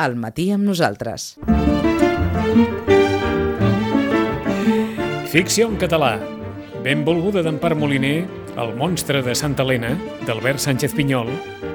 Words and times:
al 0.00 0.16
matí 0.16 0.48
amb 0.54 0.64
nosaltres. 0.64 1.34
Ficció 5.30 5.68
en 5.68 5.76
català. 5.78 6.16
Benvolguda 6.82 7.42
d'Empar 7.44 7.74
Moliner, 7.76 8.24
El 8.56 8.72
monstre 8.74 9.20
de 9.22 9.34
Santa 9.34 9.62
Helena, 9.62 9.92
d'Albert 10.26 10.58
Sánchez 10.58 10.94
Pinyol, 10.96 11.28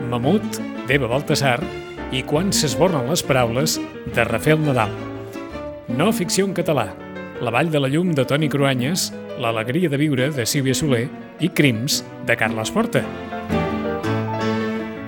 Mamut, 0.10 0.58
d'Eva 0.90 1.08
Baltasar 1.08 1.60
i 2.12 2.24
Quan 2.28 2.52
s'esborren 2.52 3.08
les 3.10 3.24
paraules, 3.24 3.78
de 4.16 4.26
Rafael 4.28 4.60
Nadal. 4.66 4.92
No 5.88 6.12
ficció 6.12 6.46
en 6.50 6.58
català. 6.58 6.90
La 7.42 7.52
vall 7.52 7.70
de 7.72 7.80
la 7.80 7.92
llum 7.92 8.12
de 8.16 8.26
Toni 8.26 8.50
Cruanyes, 8.50 9.12
L'alegria 9.40 9.90
de 9.92 9.98
viure 10.00 10.30
de 10.32 10.46
Sílvia 10.48 10.74
Soler 10.74 11.06
i 11.44 11.50
Crims 11.52 12.02
de 12.26 12.38
Carles 12.40 12.72
Porta. 12.72 13.04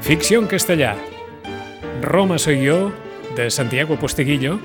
Ficció 0.04 0.40
en 0.40 0.48
castellà. 0.48 0.96
Roma 2.02 2.38
soy 2.38 2.62
yo, 2.64 2.92
de 3.38 3.52
Santiago 3.52 3.98
Posteguillo, 3.98 4.60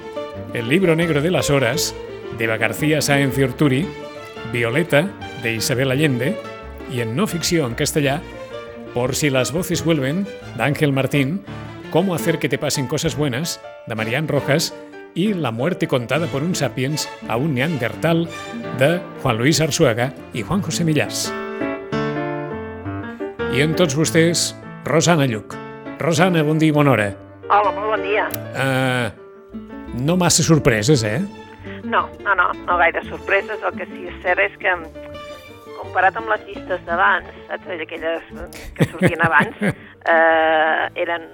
El 0.54 0.68
libro 0.68 0.96
negro 0.96 1.20
de 1.20 1.30
las 1.30 1.50
horas, 1.50 1.94
de 2.38 2.44
Eva 2.44 2.56
García 2.56 3.02
Sáenz 3.02 3.36
y 3.38 3.42
Orturi, 3.42 3.86
Violeta, 4.50 5.10
de 5.42 5.54
Isabel 5.54 5.90
Allende, 5.90 6.36
y 6.90 7.00
en 7.00 7.14
no 7.14 7.26
ficción 7.26 7.70
en 7.70 7.74
castellà, 7.74 8.22
Por 8.94 9.14
si 9.14 9.30
las 9.30 9.52
voces 9.52 9.84
vuelven, 9.84 10.26
de 10.56 10.62
Ángel 10.62 10.92
Martín, 10.92 11.42
Cómo 11.90 12.14
hacer 12.14 12.38
que 12.38 12.48
te 12.48 12.56
pasen 12.56 12.86
cosas 12.86 13.14
buenas, 13.14 13.60
de 13.86 13.94
Marián 13.94 14.26
Rojas, 14.26 14.74
y 15.14 15.34
La 15.34 15.50
muerte 15.50 15.86
contada 15.86 16.26
por 16.26 16.42
un 16.42 16.54
sapiens 16.54 17.10
a 17.28 17.36
un 17.36 17.54
neandertal, 17.54 18.26
de 18.78 19.00
Juan 19.22 19.36
Luis 19.36 19.60
Arzuaga 19.60 20.14
i 20.32 20.40
Juan 20.40 20.62
José 20.62 20.84
Millàs. 20.84 21.28
I 23.52 23.60
en 23.60 23.76
tots 23.76 23.94
vostès, 23.94 24.56
Rosana 24.86 25.26
Lluc. 25.28 25.52
Rosana, 25.98 26.42
bon 26.42 26.58
dia. 26.58 27.21
Hola, 27.52 27.68
molt 27.76 27.90
bon 27.90 28.00
dia. 28.00 28.22
Uh, 28.56 29.12
no 30.00 30.14
massa 30.16 30.40
sorpreses, 30.40 31.02
eh? 31.04 31.18
No, 31.84 32.06
no, 32.24 32.32
no, 32.34 32.46
no 32.64 32.76
gaire 32.80 33.02
sorpreses. 33.04 33.60
El 33.60 33.76
que 33.76 33.84
sí 33.90 34.06
és 34.08 34.16
cert 34.24 34.40
és 34.40 34.54
que, 34.62 34.72
comparat 35.76 36.16
amb 36.16 36.32
les 36.32 36.46
llistes 36.46 36.80
d'abans, 36.86 37.28
saps, 37.50 37.68
aquelles 37.84 38.32
que 38.78 38.88
sortien 38.88 39.20
abans, 39.26 39.60
eh, 39.68 40.86
eren 41.04 41.28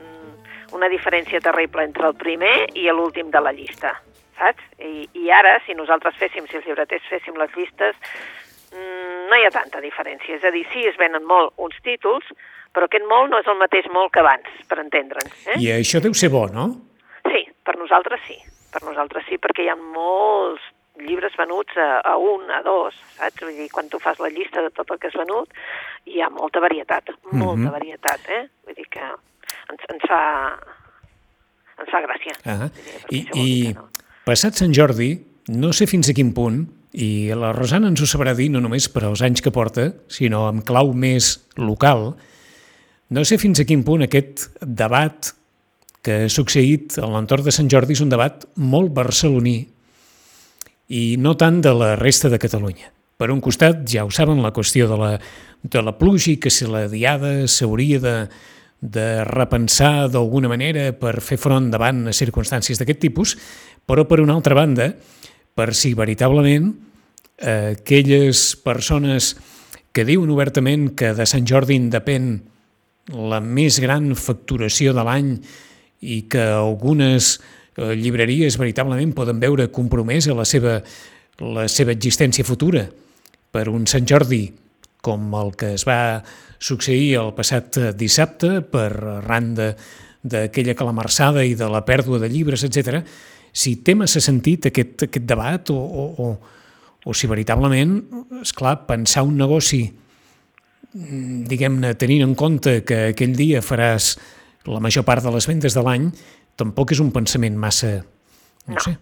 una 0.75 0.91
diferència 0.91 1.39
terrible 1.45 1.87
entre 1.87 2.11
el 2.11 2.19
primer 2.19 2.67
i 2.75 2.91
l'últim 2.91 3.31
de 3.31 3.45
la 3.47 3.55
llista, 3.55 3.95
saps? 4.41 4.67
I, 4.83 5.07
I 5.23 5.31
ara, 5.39 5.55
si 5.69 5.79
nosaltres 5.79 6.19
féssim, 6.19 6.51
si 6.51 6.59
els 6.59 6.67
llibreters 6.67 7.07
féssim 7.15 7.39
les 7.39 7.55
llistes, 7.55 7.95
mm, 8.75 9.29
no 9.31 9.39
hi 9.39 9.47
ha 9.47 9.55
tanta 9.55 9.87
diferència. 9.87 10.43
És 10.43 10.43
a 10.43 10.51
dir, 10.51 10.67
sí, 10.75 10.83
es 10.91 10.99
venen 10.99 11.31
molt 11.31 11.55
uns 11.63 11.79
títols, 11.87 12.27
però 12.79 12.87
aquest 12.87 13.07
molt 13.11 13.33
no 13.35 13.43
és 13.43 13.51
el 13.51 13.59
mateix 13.59 13.91
molt 13.91 14.13
que 14.15 14.23
abans, 14.23 14.47
per 14.71 14.79
entendre'ns. 14.85 15.35
Eh? 15.51 15.59
I 15.59 15.73
això 15.81 15.99
deu 16.05 16.15
ser 16.15 16.31
bo, 16.31 16.47
no? 16.55 16.69
Sí, 17.27 17.43
per 17.67 17.75
nosaltres 17.83 18.23
sí. 18.31 18.39
Per 18.71 18.83
nosaltres 18.87 19.25
sí, 19.27 19.39
perquè 19.43 19.65
hi 19.67 19.71
ha 19.73 19.77
molts 19.81 20.63
llibres 20.99 21.35
venuts 21.39 21.77
a, 21.79 22.01
a 22.07 22.17
un, 22.21 22.47
a 22.51 22.59
dos, 22.67 22.95
saps? 23.17 23.43
Vull 23.43 23.55
dir, 23.57 23.69
quan 23.75 23.87
tu 23.91 23.99
fas 24.03 24.19
la 24.23 24.31
llista 24.35 24.63
de 24.65 24.71
tot 24.75 24.91
el 24.95 24.99
que 25.03 25.11
és 25.11 25.19
venut, 25.19 25.51
hi 26.11 26.23
ha 26.23 26.29
molta 26.31 26.61
varietat, 26.63 27.11
molta 27.33 27.67
Mhm. 27.67 27.71
varietat, 27.75 28.29
eh? 28.35 28.43
Vull 28.67 28.75
dir 28.79 28.87
que 28.91 29.03
ens, 29.05 29.85
ens 29.95 30.07
fa 30.11 30.23
ens 31.79 31.91
fa 31.93 32.01
gràcia. 32.03 32.35
Ah, 32.45 32.67
Vull 32.67 32.83
dir, 32.83 33.25
perquè 33.31 33.45
I, 33.45 33.69
I 33.71 33.75
no. 33.77 33.89
passat 34.27 34.59
Sant 34.59 34.75
Jordi, 34.75 35.13
no 35.55 35.71
sé 35.73 35.87
fins 35.87 36.11
a 36.11 36.15
quin 36.17 36.33
punt, 36.35 36.65
i 36.99 37.31
la 37.37 37.53
Rosana 37.55 37.87
ens 37.93 38.03
ho 38.03 38.09
sabrà 38.11 38.35
dir 38.35 38.49
no 38.51 38.61
només 38.65 38.89
per 38.91 39.05
als 39.07 39.23
anys 39.23 39.43
que 39.45 39.53
porta, 39.55 39.93
sinó 40.11 40.47
amb 40.49 40.65
clau 40.67 40.93
més 40.97 41.37
local, 41.57 42.17
no 43.11 43.25
sé 43.25 43.39
fins 43.41 43.61
a 43.61 43.67
quin 43.69 43.85
punt 43.87 44.05
aquest 44.05 44.49
debat 44.61 45.33
que 46.05 46.23
ha 46.25 46.31
succeït 46.33 46.99
a 47.01 47.09
l'entorn 47.11 47.47
de 47.47 47.55
Sant 47.55 47.69
Jordi 47.73 47.97
és 47.97 48.05
un 48.05 48.13
debat 48.13 48.45
molt 48.57 48.93
barceloní 48.97 49.59
i 50.95 51.03
no 51.21 51.35
tant 51.37 51.61
de 51.65 51.73
la 51.77 51.95
resta 52.01 52.31
de 52.33 52.39
Catalunya. 52.41 52.93
Per 53.19 53.33
un 53.35 53.41
costat, 53.43 53.83
ja 53.91 54.05
ho 54.07 54.13
saben, 54.15 54.41
la 54.45 54.53
qüestió 54.55 54.87
de 54.89 54.97
la, 54.97 55.11
de 55.63 55.83
la 55.83 55.97
pluja 55.99 56.33
i 56.33 56.39
que 56.41 56.53
si 56.55 56.69
la 56.71 56.87
diada 56.89 57.49
s'hauria 57.51 57.99
de, 58.01 58.15
de 58.81 59.07
repensar 59.27 60.09
d'alguna 60.13 60.49
manera 60.49 60.93
per 60.97 61.19
fer 61.25 61.39
front 61.41 61.69
davant 61.73 62.07
a 62.07 62.15
circumstàncies 62.15 62.79
d'aquest 62.79 63.03
tipus, 63.03 63.35
però 63.85 64.07
per 64.07 64.21
una 64.23 64.37
altra 64.39 64.55
banda, 64.55 64.93
per 65.59 65.73
si 65.75 65.95
veritablement 65.99 66.71
eh, 67.43 67.75
aquelles 67.75 68.55
persones 68.63 69.35
que 69.93 70.07
diuen 70.07 70.31
obertament 70.31 70.93
que 70.95 71.11
de 71.17 71.27
Sant 71.27 71.49
Jordi 71.49 71.77
en 71.81 71.91
depèn 71.91 72.31
la 73.15 73.41
més 73.41 73.79
gran 73.81 74.13
facturació 74.19 74.93
de 74.97 75.05
l'any 75.07 75.31
i 76.05 76.23
que 76.31 76.43
algunes 76.55 77.37
eh, 77.77 77.95
llibreries 77.99 78.59
veritablement 78.61 79.15
poden 79.17 79.41
veure 79.41 79.71
compromesa 79.75 80.37
la 80.37 80.45
seva, 80.49 80.79
la 81.41 81.69
seva 81.73 81.95
existència 81.97 82.45
futura 82.47 82.85
per 83.51 83.69
un 83.73 83.87
Sant 83.89 84.07
Jordi 84.07 84.45
com 85.03 85.33
el 85.39 85.55
que 85.57 85.73
es 85.79 85.87
va 85.89 86.21
succeir 86.59 87.15
el 87.21 87.33
passat 87.37 87.79
dissabte 87.97 88.61
per 88.67 88.91
arran 89.23 89.55
de- 89.55 89.73
d'aquella 90.29 90.75
calamarsada 90.75 91.45
i 91.47 91.55
de 91.55 91.69
la 91.71 91.85
pèrdua 91.87 92.19
de 92.19 92.29
llibres, 92.29 92.65
etc. 92.67 93.05
si 93.53 93.77
té 93.87 93.95
massa 93.95 94.21
sentit 94.21 94.67
aquest, 94.67 95.07
aquest 95.07 95.25
debat 95.25 95.71
o, 95.71 95.77
o, 95.79 96.05
o, 96.19 96.29
o 97.07 97.15
si 97.15 97.31
veritablement, 97.31 97.95
és 98.43 98.53
clar 98.53 98.81
pensar 98.89 99.23
un 99.25 99.39
negoci 99.39 99.85
diguem-ne, 101.49 101.95
tenint 101.95 102.23
en 102.27 102.35
compte 102.35 102.83
que 102.85 103.09
aquell 103.13 103.35
dia 103.37 103.61
faràs 103.63 104.17
la 104.69 104.81
major 104.85 105.05
part 105.07 105.23
de 105.25 105.31
les 105.33 105.47
vendes 105.49 105.75
de 105.75 105.83
l'any, 105.83 106.11
tampoc 106.59 106.93
és 106.93 107.01
un 107.01 107.13
pensament 107.15 107.57
massa... 107.57 107.99
No, 108.67 108.75
No. 108.75 108.81
sé. 108.85 108.97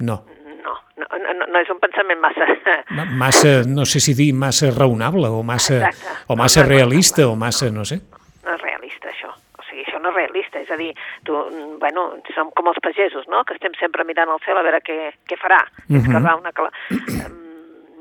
No. 0.00 0.14
No, 0.60 0.72
no, 0.96 1.32
no, 1.34 1.46
no 1.52 1.58
és 1.60 1.68
un 1.72 1.78
pensament 1.82 2.20
massa... 2.22 2.46
Ma- 2.96 3.04
Massa, 3.04 3.62
no 3.68 3.84
sé 3.84 4.00
si 4.00 4.14
dir 4.14 4.32
massa 4.32 4.70
raonable 4.70 5.28
o 5.28 5.42
massa, 5.42 5.76
Exacte. 5.90 6.14
o 6.28 6.36
massa 6.36 6.62
No, 6.62 6.66
no 6.66 6.72
és 6.72 6.76
realista 6.78 7.22
o 7.22 7.34
raonable, 7.34 7.44
massa, 7.46 7.70
no 7.70 7.84
sé. 7.84 8.00
no 8.44 8.54
és 8.54 8.62
realista, 8.62 9.08
això. 9.10 9.28
O 9.58 9.62
sigui, 9.68 9.84
això 9.84 10.00
no 10.00 10.08
és 10.10 10.16
realista. 10.16 10.60
És 10.60 10.70
a 10.70 10.76
dir, 10.80 10.94
tu, 11.24 11.34
mm, 11.36 11.76
bueno, 11.82 12.06
som 12.34 12.50
com 12.56 12.68
els 12.72 12.80
pagesos, 12.80 13.26
no?, 13.28 13.44
que 13.44 13.54
estem 13.58 13.72
sempre 13.80 14.04
mirant 14.08 14.30
al 14.32 14.40
cel 14.46 14.56
a 14.56 14.62
veure 14.64 14.80
què, 14.86 14.98
què 15.28 15.36
farà. 15.36 15.60
Uh 15.66 15.92
Mhm. 15.92 15.96
-huh. 15.98 16.06
Esquerrar 16.06 16.36
una 16.40 16.52
cala... 16.52 16.70
Em, 17.26 17.49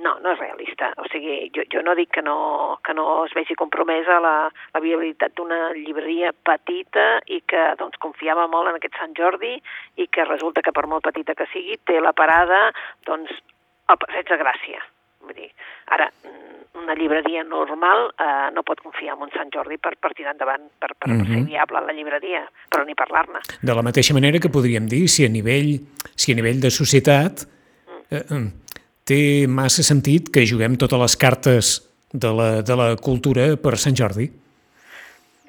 no, 0.03 0.15
no 0.23 0.31
és 0.33 0.39
realista. 0.39 0.91
O 0.97 1.05
sigui, 1.11 1.49
jo, 1.55 1.63
jo 1.71 1.81
no 1.85 1.95
dic 1.97 2.11
que 2.15 2.23
no, 2.25 2.79
que 2.85 2.93
no 2.97 3.25
es 3.25 3.33
vegi 3.37 3.55
compromesa 3.59 4.19
la, 4.23 4.35
la 4.73 4.81
viabilitat 4.83 5.35
d'una 5.37 5.73
llibreria 5.77 6.31
petita 6.33 7.19
i 7.27 7.41
que 7.47 7.63
doncs, 7.79 7.99
confiava 8.01 8.47
molt 8.47 8.71
en 8.71 8.79
aquest 8.79 8.95
Sant 8.99 9.15
Jordi 9.17 9.55
i 9.99 10.07
que 10.07 10.25
resulta 10.27 10.63
que 10.65 10.73
per 10.75 10.87
molt 10.87 11.03
petita 11.07 11.35
que 11.35 11.49
sigui 11.53 11.77
té 11.85 11.99
la 12.01 12.13
parada 12.13 12.69
doncs, 13.07 13.31
al 13.89 13.97
Passeig 13.97 14.29
de 14.29 14.37
Gràcia. 14.39 14.81
Vull 15.25 15.35
dir, 15.35 15.49
ara, 15.91 16.07
mm, 16.23 16.79
una 16.79 16.95
llibreria 16.95 17.43
normal 17.43 18.07
eh, 18.15 18.49
no 18.55 18.63
pot 18.63 18.79
confiar 18.85 19.17
en 19.17 19.25
un 19.25 19.33
Sant 19.33 19.49
Jordi 19.51 19.77
per, 19.81 19.95
per 19.99 20.13
tirar 20.15 20.31
endavant, 20.37 20.69
per, 20.79 20.93
per 20.95 21.09
Mhm. 21.09 21.27
ser 21.27 21.43
viable 21.49 21.81
la 21.81 21.93
llibreria, 21.93 22.45
però 22.71 22.85
ni 22.85 22.95
parlar-ne. 22.95 23.41
De 23.61 23.75
la 23.75 23.81
mateixa 23.83 24.13
manera 24.13 24.39
que 24.39 24.49
podríem 24.49 24.87
dir 24.87 25.07
si 25.09 25.25
a 25.25 25.29
nivell, 25.29 25.79
si 26.15 26.31
a 26.31 26.35
nivell 26.35 26.61
de 26.61 26.69
societat 26.71 27.43
eh, 28.11 28.23
eh, 28.23 28.47
té 29.09 29.21
massa 29.49 29.85
sentit 29.85 30.29
que 30.33 30.45
juguem 30.45 30.77
totes 30.79 31.01
les 31.01 31.17
cartes 31.17 31.73
de 32.13 32.31
la, 32.33 32.49
de 32.65 32.77
la 32.77 32.93
cultura 33.01 33.51
per 33.61 33.75
Sant 33.81 33.97
Jordi. 33.97 34.29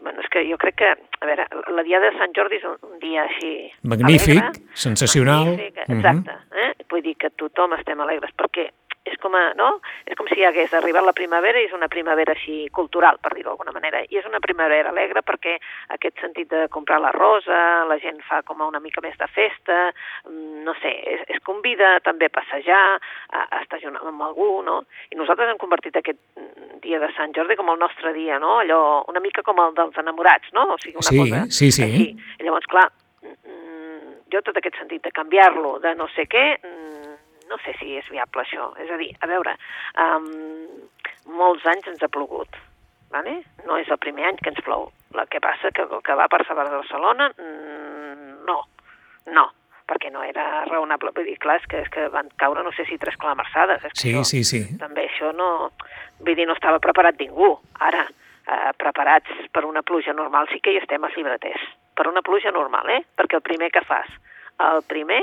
Bueno, 0.01 0.21
és 0.21 0.29
que 0.33 0.45
jo 0.49 0.59
crec 0.61 0.79
que, 0.81 0.91
a 1.21 1.29
veure, 1.29 1.47
la 1.77 1.85
Diada 1.85 2.11
de 2.11 2.19
Sant 2.19 2.37
Jordi 2.37 2.61
és 2.61 2.67
un, 2.69 2.77
dia 3.03 3.25
així... 3.27 3.53
Magnífic, 3.85 4.41
alegre, 4.41 4.77
sensacional. 4.87 5.53
Magnífic, 5.53 5.83
exacte. 5.97 6.37
Eh? 6.65 6.71
Vull 6.91 7.05
dir 7.05 7.17
que 7.21 7.33
tothom 7.41 7.77
estem 7.77 8.01
alegres, 8.05 8.33
perquè 8.41 8.71
és 9.09 9.17
com, 9.21 9.33
a, 9.35 9.55
no? 9.57 9.79
és 10.05 10.17
com 10.19 10.29
si 10.29 10.45
hagués 10.45 10.73
arribat 10.77 11.05
la 11.07 11.15
primavera 11.17 11.61
i 11.61 11.65
és 11.69 11.73
una 11.73 11.89
primavera 11.89 12.35
així 12.37 12.67
cultural, 12.77 13.17
per 13.23 13.33
dir-ho 13.33 13.49
d'alguna 13.49 13.73
manera. 13.73 14.03
I 14.05 14.19
és 14.21 14.27
una 14.29 14.41
primavera 14.45 14.91
alegre 14.93 15.23
perquè 15.25 15.55
aquest 15.97 16.21
sentit 16.21 16.51
de 16.53 16.67
comprar 16.69 16.99
la 17.01 17.13
rosa, 17.17 17.87
la 17.89 17.97
gent 18.03 18.21
fa 18.29 18.43
com 18.45 18.61
una 18.67 18.81
mica 18.81 19.01
més 19.01 19.17
de 19.17 19.29
festa, 19.33 19.79
mm, 20.29 20.61
no 20.67 20.75
sé, 20.83 20.93
es, 21.15 21.25
es 21.33 21.41
convida 21.47 21.95
també 22.05 22.29
a 22.29 22.35
passejar, 22.35 22.83
a, 23.33 23.47
a 23.49 23.63
estar 23.63 23.81
junt 23.81 23.97
amb 23.97 24.23
algú, 24.29 24.51
no? 24.67 24.83
I 25.11 25.17
nosaltres 25.17 25.49
hem 25.49 25.61
convertit 25.63 25.97
aquest 25.97 26.21
mm, 26.37 26.81
dia 26.85 27.01
de 27.01 27.09
Sant 27.17 27.33
Jordi 27.37 27.57
com 27.57 27.73
el 27.73 27.81
nostre 27.81 28.13
dia, 28.13 28.39
no? 28.39 28.59
Allò, 28.61 28.83
una 29.09 29.25
mica 29.25 29.43
com 29.47 29.59
el 29.65 29.73
dels 29.81 29.97
enamorats, 29.97 30.53
no? 30.53 30.69
O 30.75 30.79
sigui, 30.79 31.01
una 31.01 31.09
Sí, 31.09 31.19
cosa 31.25 31.47
sí, 31.49 31.71
sí. 31.73 31.89
així. 31.89 32.07
I 32.39 32.45
llavors, 32.45 32.69
clar, 32.69 32.91
mm, 33.25 34.29
jo 34.31 34.45
tot 34.45 34.61
aquest 34.61 34.77
sentit 34.77 35.03
de 35.09 35.11
canviar-lo, 35.17 35.79
de 35.81 35.97
no 35.97 36.07
sé 36.15 36.29
què, 36.29 36.47
no 37.51 37.59
sé 37.65 37.75
si 37.79 37.97
és 37.99 38.09
viable 38.13 38.45
això. 38.45 38.71
És 38.81 38.91
a 38.91 38.99
dir, 39.01 39.11
a 39.21 39.29
veure, 39.31 39.57
um, 40.07 40.29
molts 41.37 41.67
anys 41.69 41.91
ens 41.93 42.03
ha 42.03 42.11
plogut, 42.13 42.59
vale? 43.13 43.41
no 43.67 43.79
és 43.79 43.91
el 43.91 44.01
primer 44.03 44.29
any 44.31 44.41
que 44.41 44.53
ens 44.55 44.63
plou. 44.67 44.91
El 45.15 45.27
que 45.29 45.43
passa 45.43 45.73
que 45.75 45.83
el 45.83 46.03
que 46.07 46.17
va 46.17 46.29
per 46.31 46.45
Sabà 46.47 46.65
de 46.69 46.77
Barcelona, 46.77 47.31
mm, 47.37 48.45
no, 48.47 48.61
no, 49.35 49.49
perquè 49.91 50.13
no 50.15 50.23
era 50.23 50.65
raonable. 50.71 51.13
Vull 51.17 51.27
dir, 51.27 51.37
clar, 51.43 51.59
és 51.59 51.67
que, 51.71 51.83
és 51.83 51.91
que 51.93 52.07
van 52.15 52.31
caure, 52.39 52.63
no 52.63 52.73
sé 52.77 52.87
si 52.87 52.99
tres 53.03 53.19
calamarsades. 53.19 53.85
És 53.85 53.93
que 53.93 54.03
Sí, 54.05 54.15
això, 54.15 54.25
sí, 54.31 54.45
sí. 54.47 54.63
També 54.79 55.09
això 55.09 55.35
no... 55.37 55.51
Vull 56.21 56.37
dir, 56.39 56.47
no 56.47 56.55
estava 56.55 56.79
preparat 56.83 57.19
ningú. 57.19 57.57
Ara, 57.83 58.07
eh, 58.47 58.73
preparats 58.79 59.51
per 59.55 59.65
una 59.67 59.83
pluja 59.83 60.15
normal 60.17 60.49
sí 60.53 60.61
que 60.63 60.75
hi 60.75 60.81
estem 60.83 61.05
els 61.05 61.17
llibreters, 61.19 61.67
per 61.97 62.07
una 62.11 62.23
pluja 62.23 62.53
normal, 62.55 62.91
eh? 62.95 63.03
Perquè 63.19 63.41
el 63.41 63.47
primer 63.47 63.71
que 63.75 63.83
fas, 63.87 64.11
el 64.69 64.83
primer 64.91 65.21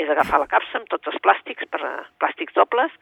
és 0.00 0.08
agafar 0.08 0.40
la 0.42 0.48
capsa 0.50 0.78
amb 0.80 0.88
tots 0.90 1.10
els 1.10 1.18
plàstics, 1.24 1.66
per, 1.70 1.80
plàstics 2.22 2.56
dobles, 2.56 2.92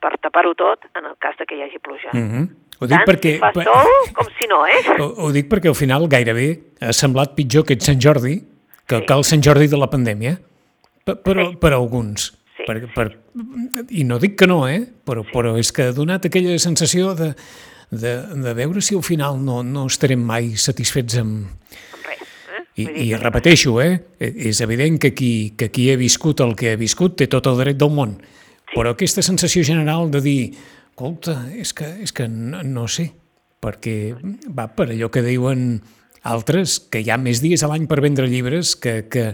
per 0.00 0.14
tapar-ho 0.22 0.54
tot 0.58 0.86
en 0.96 1.08
el 1.10 1.16
cas 1.22 1.36
de 1.38 1.46
que 1.48 1.56
hi 1.58 1.62
hagi 1.66 1.78
pluja. 1.78 2.10
Mm 2.12 2.28
-hmm. 2.30 2.48
Ho 2.80 2.86
dic 2.86 2.98
Tant 2.98 3.08
perquè... 3.08 3.32
si 3.34 3.38
fa 3.40 3.52
sol 3.52 3.92
com 4.12 4.26
si 4.38 4.46
no, 4.46 4.66
eh? 4.66 4.80
Ho, 5.00 5.06
ho 5.26 5.32
dic 5.32 5.48
perquè 5.48 5.68
al 5.68 5.78
final 5.78 6.08
gairebé 6.08 6.48
ha 6.80 6.92
semblat 6.92 7.34
pitjor 7.34 7.64
aquest 7.64 7.82
Sant 7.82 8.00
Jordi 8.00 8.40
que, 8.86 8.98
Sí. 8.98 9.04
que 9.06 9.14
el 9.14 9.24
Sant 9.24 9.42
Jordi 9.42 9.68
de 9.68 9.76
la 9.76 9.88
pandèmia, 9.90 10.38
per, 11.04 11.16
per, 11.22 11.36
Sí. 11.36 11.56
per 11.56 11.72
alguns. 11.72 12.32
Sí, 12.56 12.62
Per, 12.66 12.92
per, 12.94 13.18
I 13.90 14.04
no 14.04 14.18
dic 14.18 14.36
que 14.36 14.46
no, 14.46 14.66
eh? 14.68 14.80
però, 15.06 15.22
però 15.32 15.56
és 15.58 15.70
que 15.72 15.82
ha 15.82 15.92
donat 15.92 16.24
aquella 16.24 16.58
sensació 16.58 17.14
de, 17.14 17.34
de, 17.90 18.12
de 18.42 18.54
veure 18.54 18.80
si 18.80 18.94
al 18.94 19.02
final 19.02 19.36
no, 19.44 19.62
no 19.62 19.86
estarem 19.86 20.20
mai 20.20 20.56
satisfets 20.56 21.18
amb... 21.18 21.46
I, 22.76 22.84
i 23.06 23.12
repeteixo, 23.16 23.78
eh? 23.80 24.02
és 24.20 24.60
evident 24.60 24.98
que 25.00 25.14
qui, 25.16 25.54
que 25.56 25.70
qui 25.72 25.88
ha 25.88 25.96
viscut 25.96 26.42
el 26.44 26.52
que 26.58 26.74
ha 26.74 26.80
viscut 26.80 27.16
té 27.16 27.28
tot 27.32 27.46
el 27.48 27.56
dret 27.62 27.78
del 27.80 27.94
món, 27.96 28.18
però 28.74 28.92
aquesta 28.92 29.24
sensació 29.24 29.64
general 29.64 30.10
de 30.12 30.20
dir 30.20 30.40
escolta, 30.96 31.38
és 31.56 31.72
que, 31.76 31.88
és 32.04 32.12
que 32.12 32.26
no, 32.28 32.62
no 32.64 32.84
sé, 32.88 33.10
perquè 33.64 34.14
va 34.52 34.68
per 34.72 34.90
allò 34.90 35.08
que 35.12 35.24
diuen 35.24 35.78
altres, 36.26 36.78
que 36.90 37.00
hi 37.00 37.10
ha 37.12 37.18
més 37.20 37.42
dies 37.44 37.62
a 37.62 37.70
l'any 37.70 37.86
per 37.88 38.00
vendre 38.04 38.28
llibres, 38.28 38.74
que, 38.76 39.06
que, 39.12 39.30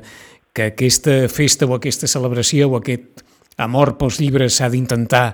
que 0.52 0.70
aquesta 0.72 1.28
festa 1.32 1.66
o 1.66 1.76
aquesta 1.76 2.10
celebració 2.10 2.70
o 2.70 2.78
aquest 2.80 3.22
amor 3.62 3.96
pels 4.00 4.18
llibres 4.20 4.58
s'ha 4.58 4.70
d'intentar 4.72 5.32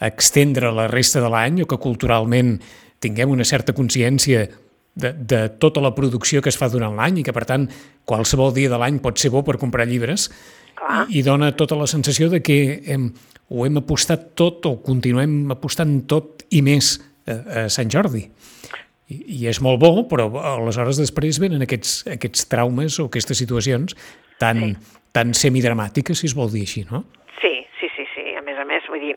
extendre 0.00 0.72
la 0.72 0.88
resta 0.88 1.22
de 1.24 1.30
l'any 1.32 1.62
o 1.62 1.68
que 1.68 1.80
culturalment 1.80 2.58
tinguem 3.00 3.32
una 3.32 3.44
certa 3.44 3.72
consciència 3.76 4.46
de, 4.96 5.12
de 5.12 5.40
tota 5.60 5.82
la 5.84 5.92
producció 5.94 6.40
que 6.42 6.48
es 6.48 6.56
fa 6.58 6.70
durant 6.72 6.96
l'any 6.96 7.20
i 7.20 7.24
que, 7.26 7.34
per 7.36 7.44
tant, 7.48 7.68
qualsevol 8.08 8.54
dia 8.56 8.70
de 8.72 8.78
l'any 8.80 8.98
pot 9.04 9.20
ser 9.20 9.30
bo 9.34 9.42
per 9.44 9.58
comprar 9.60 9.84
llibres 9.86 10.30
Clar. 10.76 11.04
i, 11.10 11.20
i 11.20 11.24
dona 11.26 11.52
tota 11.56 11.76
la 11.76 11.86
sensació 11.90 12.30
de 12.32 12.40
que 12.44 12.56
hem, 12.88 13.10
ho 13.52 13.66
hem 13.68 13.76
apostat 13.82 14.32
tot 14.34 14.64
o 14.66 14.78
continuem 14.84 15.52
apostant 15.52 15.98
tot 16.08 16.46
i 16.50 16.62
més 16.64 16.96
a, 17.28 17.36
a 17.36 17.66
Sant 17.72 17.92
Jordi. 17.92 18.24
I, 19.12 19.16
I 19.36 19.46
és 19.52 19.60
molt 19.62 19.78
bo, 19.82 19.92
però 20.10 20.30
aleshores 20.56 20.98
després 20.98 21.38
venen 21.38 21.62
aquests, 21.62 22.06
aquests 22.16 22.48
traumes 22.50 22.96
o 22.98 23.06
aquestes 23.10 23.38
situacions 23.38 23.94
tan, 24.40 24.58
Sí. 24.58 24.72
tan 25.12 25.30
semidramàtiques, 25.36 26.18
si 26.18 26.26
es 26.26 26.34
vol 26.36 26.50
dir 26.52 26.64
així, 26.66 26.82
no? 26.90 27.04
Sí, 27.38 27.52
sí, 27.78 27.88
sí, 27.94 28.08
sí. 28.16 28.24
A 28.36 28.42
més 28.42 28.58
a 28.58 28.64
més, 28.68 28.84
vull 28.90 29.00
dir, 29.04 29.14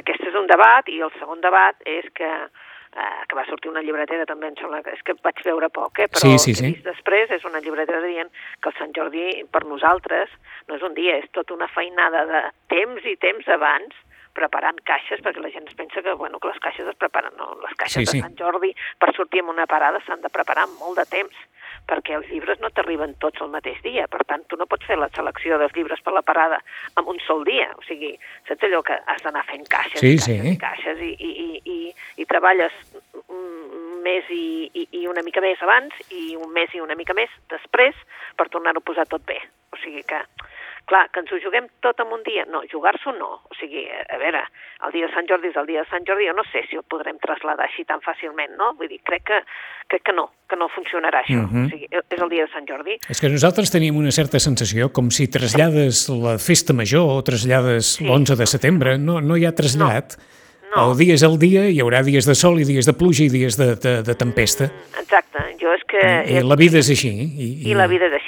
aquest 0.00 0.24
és 0.26 0.34
un 0.40 0.48
debat 0.50 0.88
i 0.88 0.98
el 1.04 1.12
segon 1.20 1.40
debat 1.44 1.76
és 1.86 2.08
que 2.16 2.30
eh, 2.96 3.24
que 3.28 3.36
va 3.36 3.44
sortir 3.46 3.70
una 3.70 3.82
llibretera 3.82 4.26
també, 4.26 4.48
em 4.48 4.56
sembla 4.60 4.80
és 4.92 5.02
que 5.02 5.16
vaig 5.22 5.42
veure 5.44 5.68
poc, 5.70 5.98
eh, 5.98 6.08
però 6.08 6.20
Sí, 6.22 6.38
sí, 6.38 6.54
sí. 6.54 6.72
després 6.84 7.30
és 7.30 7.44
una 7.44 7.60
llibretera 7.60 8.00
dient 8.06 8.30
que 8.60 8.70
el 8.70 8.78
Sant 8.78 8.94
Jordi 8.96 9.44
per 9.50 9.64
nosaltres 9.66 10.30
no 10.68 10.76
és 10.78 10.82
un 10.82 10.94
dia, 10.94 11.18
és 11.18 11.30
tota 11.32 11.54
una 11.54 11.68
feinada 11.68 12.24
de 12.26 12.42
temps 12.68 13.04
i 13.04 13.16
temps 13.16 13.48
abans 13.48 13.94
preparant 14.34 14.78
caixes, 14.82 15.20
perquè 15.22 15.38
la 15.40 15.50
gent 15.54 15.68
es 15.68 15.76
pensa 15.78 16.02
que, 16.02 16.12
bueno, 16.18 16.40
que 16.42 16.48
les 16.50 16.58
caixes 16.58 16.86
es 16.90 16.96
preparen, 16.98 17.36
no, 17.38 17.52
les 17.62 17.74
caixes 17.78 18.02
Sí, 18.02 18.06
sí. 18.06 18.18
de 18.18 18.24
Sant 18.26 18.34
Jordi 18.38 18.72
per 18.98 19.14
sortir 19.14 19.44
en 19.44 19.48
una 19.52 19.66
parada 19.70 20.00
s'han 20.06 20.22
de 20.24 20.30
preparar 20.30 20.66
molt 20.80 20.98
de 20.98 21.04
temps, 21.06 21.36
perquè 21.88 22.16
els 22.18 22.28
llibres 22.32 22.60
no 22.62 22.70
t'arriben 22.72 23.14
tots 23.22 23.42
el 23.44 23.50
mateix 23.52 23.80
dia, 23.84 24.06
per 24.08 24.22
tant, 24.28 24.44
tu 24.48 24.56
no 24.60 24.66
pots 24.70 24.86
fer 24.88 24.96
la 24.98 25.10
selecció 25.14 25.58
dels 25.60 25.74
llibres 25.76 26.00
per 26.04 26.14
la 26.16 26.22
parada 26.22 26.60
en 26.96 27.10
un 27.12 27.20
sol 27.26 27.44
dia, 27.44 27.68
o 27.78 27.82
sigui, 27.88 28.14
saps 28.48 28.64
allò 28.68 28.82
que 28.86 28.96
has 28.96 29.22
d'anar 29.24 29.44
fent 29.50 29.66
caixes, 29.68 30.00
Sí, 30.00 30.16
caixes 30.16 30.42
sí. 30.42 30.54
i 30.54 30.56
caixes, 30.60 31.02
i, 31.04 31.12
i, 31.18 31.30
i, 31.44 31.60
i, 31.74 31.78
i 32.22 32.28
treballes 32.30 32.72
un 33.28 34.00
mes 34.04 34.24
i, 34.30 34.70
i, 34.72 34.88
i 35.00 35.06
una 35.08 35.22
mica 35.24 35.40
més 35.44 35.60
abans 35.64 35.94
i 36.12 36.34
un 36.36 36.50
mes 36.52 36.72
i 36.76 36.80
una 36.84 36.96
mica 36.96 37.16
més 37.16 37.32
després 37.52 37.96
per 38.36 38.48
tornar-ho 38.52 38.82
a 38.82 38.88
posar 38.88 39.06
tot 39.08 39.24
bé. 39.28 39.38
O 39.72 39.80
sigui 39.80 40.04
que, 40.06 40.20
clar, 40.90 41.08
que 41.12 41.22
ens 41.22 41.32
ho 41.32 41.38
juguem 41.42 41.66
tot 41.84 42.00
en 42.02 42.12
un 42.12 42.22
dia. 42.26 42.44
No, 42.50 42.62
jugar-s'ho 42.70 43.14
no. 43.16 43.30
O 43.48 43.56
sigui, 43.58 43.84
a, 43.88 44.18
veure, 44.20 44.42
el 44.86 44.92
dia 44.92 45.08
de 45.08 45.14
Sant 45.14 45.28
Jordi 45.30 45.48
és 45.48 45.56
el 45.60 45.68
dia 45.70 45.84
de 45.84 45.88
Sant 45.90 46.04
Jordi, 46.08 46.28
jo 46.28 46.34
no 46.36 46.44
sé 46.50 46.64
si 46.68 46.76
ho 46.76 46.82
podrem 46.82 47.18
traslladar 47.22 47.66
així 47.68 47.86
tan 47.88 48.02
fàcilment, 48.04 48.56
no? 48.60 48.72
Vull 48.78 48.90
dir, 48.92 49.00
crec 49.06 49.24
que, 49.30 49.40
crec 49.92 50.04
que 50.10 50.16
no, 50.16 50.28
que 50.50 50.58
no 50.60 50.68
funcionarà 50.74 51.24
això. 51.24 51.40
Mhm. 51.44 51.64
O 51.64 51.72
sigui, 51.72 51.88
és 51.92 52.20
el 52.20 52.30
dia 52.32 52.46
de 52.46 52.52
Sant 52.52 52.68
Jordi. 52.68 52.98
És 53.08 53.20
que 53.20 53.32
nosaltres 53.32 53.72
tenim 53.72 53.96
una 53.96 54.12
certa 54.12 54.40
sensació, 54.40 54.92
com 54.92 55.10
si 55.10 55.28
trasllades 55.28 56.08
la 56.08 56.38
festa 56.38 56.72
major 56.76 57.08
o 57.16 57.22
trasllades 57.22 57.96
Sí. 57.98 58.04
l'11 58.04 58.36
de 58.36 58.46
setembre, 58.46 58.98
no, 58.98 59.20
no 59.20 59.36
hi 59.36 59.44
ha 59.44 59.54
trasllat. 59.54 60.16
No. 60.74 60.90
El 60.90 60.96
dia 60.98 61.14
és 61.14 61.22
el 61.22 61.38
dia, 61.38 61.68
hi 61.70 61.78
haurà 61.78 62.00
dies 62.02 62.26
de 62.26 62.34
sol 62.34 62.58
i 62.58 62.64
dies 62.66 62.84
de 62.88 62.92
pluja 62.98 63.22
i 63.22 63.28
dies 63.30 63.54
de, 63.54 63.76
de, 63.78 64.02
de 64.02 64.14
tempesta. 64.18 64.66
Exacte, 64.98 65.44
jo 65.60 65.70
és 65.70 65.84
que... 65.86 66.00
I, 66.02 66.40
I 66.40 66.42
la 66.42 66.56
vida 66.58 66.80
és 66.80 66.88
així. 66.90 67.12
I, 67.14 67.70
I 67.70 67.76
la 67.78 67.86
vida 67.86 68.08
és 68.08 68.16
així. 68.18 68.23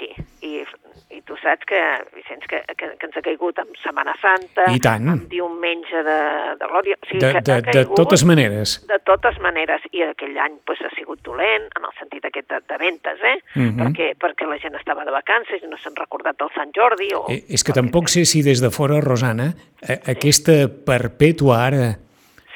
Saps 1.47 1.63
que, 1.71 1.79
Vicenç, 2.17 2.43
que, 2.51 2.59
que, 2.75 2.89
que 2.99 3.07
ens 3.07 3.17
ha 3.17 3.23
caigut 3.23 3.59
amb 3.63 3.77
Setmana 3.79 4.17
Santa, 4.19 4.65
I 4.75 4.81
tant. 4.83 5.07
amb 5.13 5.29
diumenge 5.31 6.01
de, 6.03 6.17
de 6.59 6.69
Glòria... 6.73 6.97
O 6.99 7.07
sigui, 7.07 7.21
De, 7.23 7.31
que 7.37 7.43
de, 7.47 7.53
ha 7.55 7.61
de 7.63 7.75
caigut 7.77 8.01
totes 8.01 8.25
maneres. 8.27 8.73
De 8.91 8.99
totes 9.07 9.39
maneres, 9.45 9.85
i 9.95 10.03
aquell 10.03 10.35
any 10.43 10.57
pues, 10.67 10.83
ha 10.83 10.91
sigut 10.97 11.23
dolent, 11.23 11.69
en 11.79 11.87
el 11.87 11.95
sentit 12.01 12.27
aquest 12.27 12.51
de, 12.51 12.59
de 12.67 12.79
ventes, 12.83 13.23
eh? 13.23 13.37
Mhm. 13.55 13.77
perquè, 13.79 14.09
perquè 14.19 14.49
la 14.51 14.59
gent 14.59 14.75
estava 14.81 15.07
de 15.07 15.15
vacances 15.15 15.63
i 15.63 15.71
no 15.71 15.79
s'han 15.79 15.95
recordat 16.01 16.35
del 16.43 16.51
Sant 16.57 16.75
Jordi. 16.75 17.13
O, 17.15 17.25
Eh, 17.31 17.45
És 17.55 17.63
que 17.63 17.73
tampoc 17.77 18.11
sé 18.11 18.25
si 18.27 18.43
des 18.43 18.61
de 18.61 18.71
fora, 18.75 18.99
Rosana, 19.01 19.53
eh, 19.87 20.01
aquesta 20.17 20.67
perpètua 20.67 21.63
ara, 21.69 21.87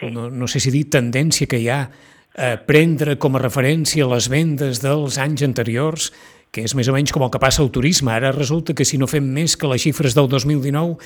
Sí. 0.01 0.11
no, 0.11 0.31
no 0.31 0.47
sé 0.49 0.59
si 0.61 0.71
dir 0.73 0.87
tendència 0.91 1.47
que 1.47 1.59
hi 1.61 1.69
ha 1.69 1.83
a 2.41 2.57
prendre 2.65 3.19
com 3.21 3.35
a 3.37 3.41
referència 3.43 4.07
les 4.09 4.29
vendes 4.33 4.81
dels 4.81 5.19
anys 5.21 5.43
anteriors, 5.45 6.11
que 6.51 6.65
és 6.67 6.75
més 6.75 6.89
o 6.91 6.95
menys 6.97 7.13
com 7.15 7.23
el 7.23 7.31
que 7.31 7.41
passa 7.43 7.63
al 7.63 7.71
turisme. 7.71 8.13
Ara 8.13 8.33
resulta 8.33 8.75
que 8.75 8.85
si 8.85 8.99
no 8.99 9.07
fem 9.11 9.25
més 9.25 9.57
que 9.57 9.71
les 9.71 9.83
xifres 9.83 10.17
del 10.19 10.29
2019, 10.29 10.99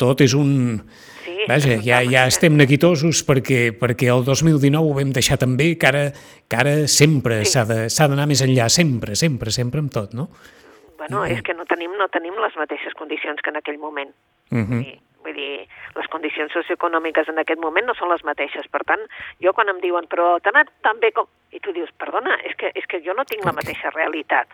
tot 0.00 0.20
és 0.24 0.34
un... 0.36 0.80
Sí, 1.24 1.36
Vaja, 1.48 1.76
ja, 1.84 2.00
ja 2.14 2.26
estem 2.28 2.56
neguitosos 2.56 3.22
perquè, 3.28 3.70
perquè 3.76 4.08
el 4.12 4.24
2019 4.24 4.80
ho 4.80 4.96
vam 4.96 5.12
deixar 5.16 5.38
també, 5.40 5.74
que 5.80 5.88
ara, 5.88 6.06
que 6.48 6.56
ara 6.56 6.74
sempre 6.88 7.42
Sí. 7.44 7.52
s'ha 7.52 7.64
s'ha 7.88 8.08
d'anar 8.08 8.26
més 8.28 8.42
enllà, 8.44 8.68
sempre, 8.68 9.16
sempre, 9.16 9.52
sempre 9.52 9.80
amb 9.80 9.92
tot, 9.92 10.16
no? 10.16 10.30
Bueno, 11.00 11.24
és 11.24 11.40
que 11.40 11.54
no 11.56 11.64
tenim, 11.64 11.92
no 11.96 12.08
tenim 12.12 12.36
les 12.36 12.56
mateixes 12.60 12.92
condicions 12.94 13.40
que 13.40 13.48
en 13.50 13.56
aquell 13.56 13.78
moment. 13.80 14.12
Uh 14.50 14.58
-huh. 14.58 14.82
Sí, 14.84 15.00
vull 15.24 15.34
dir, 15.34 15.66
les 15.96 16.08
condicions 16.08 16.52
socioeconòmiques 16.52 17.28
en 17.28 17.38
aquest 17.38 17.60
moment 17.60 17.86
no 17.86 17.94
són 17.94 18.10
les 18.10 18.22
mateixes. 18.24 18.68
Per 18.68 18.84
tant, 18.84 19.00
jo 19.40 19.52
quan 19.52 19.68
em 19.68 19.80
diuen, 19.80 20.04
però 20.04 20.40
t'ha 20.40 20.50
anat 20.50 20.68
tan 20.82 21.00
bé 21.00 21.12
com... 21.12 21.26
I 21.52 21.58
tu 21.60 21.72
dius, 21.72 21.90
perdona, 21.98 22.36
és 22.44 22.54
que, 22.54 22.70
és 22.74 22.86
que 22.86 23.00
jo 23.00 23.14
no 23.14 23.24
tinc 23.24 23.44
la 23.44 23.52
mateixa 23.52 23.90
realitat. 23.90 24.48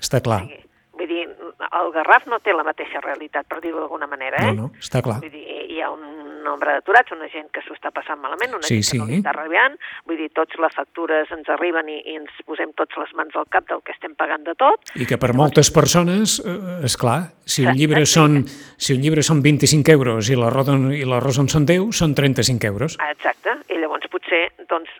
Està 0.00 0.20
clar. 0.24 0.42
Sí. 0.48 0.60
Vull 0.94 1.08
dir, 1.10 1.24
el 1.26 1.88
Garraf 1.92 2.28
no 2.30 2.38
té 2.38 2.52
la 2.54 2.62
mateixa 2.64 3.00
realitat, 3.02 3.48
per 3.50 3.58
dir-ho 3.60 3.80
d'alguna 3.82 4.06
manera, 4.06 4.38
eh? 4.46 4.52
No, 4.54 4.68
no, 4.68 4.78
està 4.78 5.00
clar. 5.02 5.18
Vull 5.24 5.32
dir, 5.32 5.42
hi 5.74 5.80
ha 5.82 5.88
un 5.90 6.04
nombre 6.44 6.70
d'aturats, 6.76 7.10
una 7.16 7.26
gent 7.32 7.48
que 7.50 7.62
s'ho 7.64 7.74
està 7.74 7.90
passant 7.90 8.20
malament, 8.22 8.52
una 8.54 8.62
Sí, 8.68 8.78
gent 8.78 8.92
que 8.92 8.98
no 9.00 9.06
sí. 9.08 9.18
està 9.18 9.32
arribant, 9.32 9.74
vull 10.06 10.20
dir, 10.20 10.28
tots 10.36 10.54
les 10.60 10.76
factures 10.76 11.32
ens 11.34 11.48
arriben 11.50 11.88
i, 11.90 11.96
i 12.12 12.16
ens 12.20 12.30
posem 12.46 12.70
tots 12.78 12.94
les 13.00 13.10
mans 13.18 13.34
al 13.34 13.48
cap 13.50 13.66
del 13.72 13.82
que 13.82 13.94
estem 13.96 14.14
pagant 14.14 14.44
de 14.46 14.54
tot, 14.60 14.92
I 14.94 15.08
que 15.08 15.18
per 15.18 15.32
moltes 15.34 15.72
persones, 15.74 16.36
eh, 16.44 16.84
és 16.86 16.96
clar, 17.00 17.32
si 17.44 17.66
un 17.66 17.74
llibre 17.74 18.04
són, 18.06 18.44
si 18.78 18.94
un 18.94 19.02
llibre 19.02 19.24
són 19.26 19.42
25 19.42 19.90
euros 19.96 20.30
i 20.30 20.38
l'arròs 20.38 20.70
en, 20.76 20.86
i 20.94 21.02
l'arròs 21.08 21.40
en 21.42 21.50
són 21.50 21.66
10, 21.66 21.90
són 21.96 22.14
35 22.14 22.70
euros. 22.70 22.98
Exacte, 23.10 23.56
i 23.72 23.80
llavors 23.82 24.06
potser 24.12 24.46
doncs, 24.70 24.92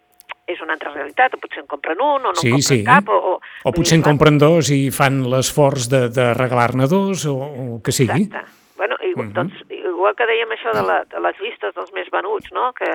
és 0.46 0.60
una 0.60 0.74
altra 0.74 0.92
realitat, 0.92 1.34
o 1.34 1.38
potser 1.40 1.62
en 1.62 1.66
compren 1.66 2.00
un, 2.00 2.26
o 2.26 2.32
no 2.32 2.34
Sí, 2.36 2.48
en 2.48 2.58
compren 2.58 2.78
sí. 2.78 2.84
cap, 2.84 3.08
o... 3.08 3.18
O, 3.34 3.40
O 3.64 3.72
potser 3.72 3.96
en 3.98 4.02
compren 4.04 4.36
dos 4.38 4.70
i 4.70 4.90
fan 4.90 5.22
l'esforç 5.30 5.88
de, 5.88 6.08
de 6.12 6.34
regalar-ne 6.34 6.86
dos, 6.90 7.24
o, 7.26 7.34
o 7.36 7.80
que 7.82 7.92
sigui. 7.92 8.26
Exacte. 8.28 8.60
Bueno, 8.76 8.96
i, 9.06 9.12
Mhm. 9.14 9.32
doncs, 9.32 9.54
igual 9.70 10.16
que 10.18 10.26
dèiem 10.26 10.50
això 10.50 10.72
de, 10.74 10.82
la, 10.82 11.04
de 11.04 11.20
les 11.22 11.36
llistes 11.40 11.72
dels 11.74 11.92
més 11.94 12.08
venuts, 12.10 12.50
no? 12.52 12.72
que, 12.74 12.88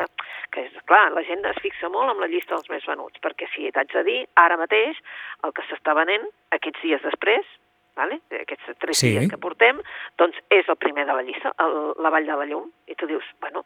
que 0.52 0.66
és 0.68 0.74
clar, 0.86 1.12
la 1.16 1.24
gent 1.24 1.44
es 1.48 1.58
fixa 1.64 1.88
molt 1.90 2.12
amb 2.12 2.20
la 2.20 2.28
llista 2.28 2.54
dels 2.54 2.70
més 2.70 2.86
venuts, 2.86 3.16
perquè 3.24 3.48
si 3.56 3.72
t'haig 3.72 3.88
de 3.94 4.04
dir, 4.04 4.20
ara 4.36 4.58
mateix, 4.58 5.00
el 5.48 5.54
que 5.56 5.64
s'està 5.70 5.96
venent 5.96 6.28
aquests 6.52 6.82
dies 6.84 7.02
després, 7.02 7.48
vale? 7.96 8.20
aquests 8.42 8.76
tres 8.78 8.98
Sí. 9.00 9.10
dies 9.16 9.30
que 9.32 9.38
portem, 9.40 9.80
doncs 10.20 10.36
és 10.52 10.68
el 10.70 10.76
primer 10.76 11.08
de 11.08 11.14
la 11.16 11.24
llista, 11.24 11.54
el, 11.58 11.94
la 11.98 12.10
Vall 12.12 12.28
de 12.28 12.36
la 12.36 12.46
Llum, 12.46 12.70
i 12.88 12.96
tu 12.96 13.08
dius, 13.08 13.24
bueno, 13.40 13.64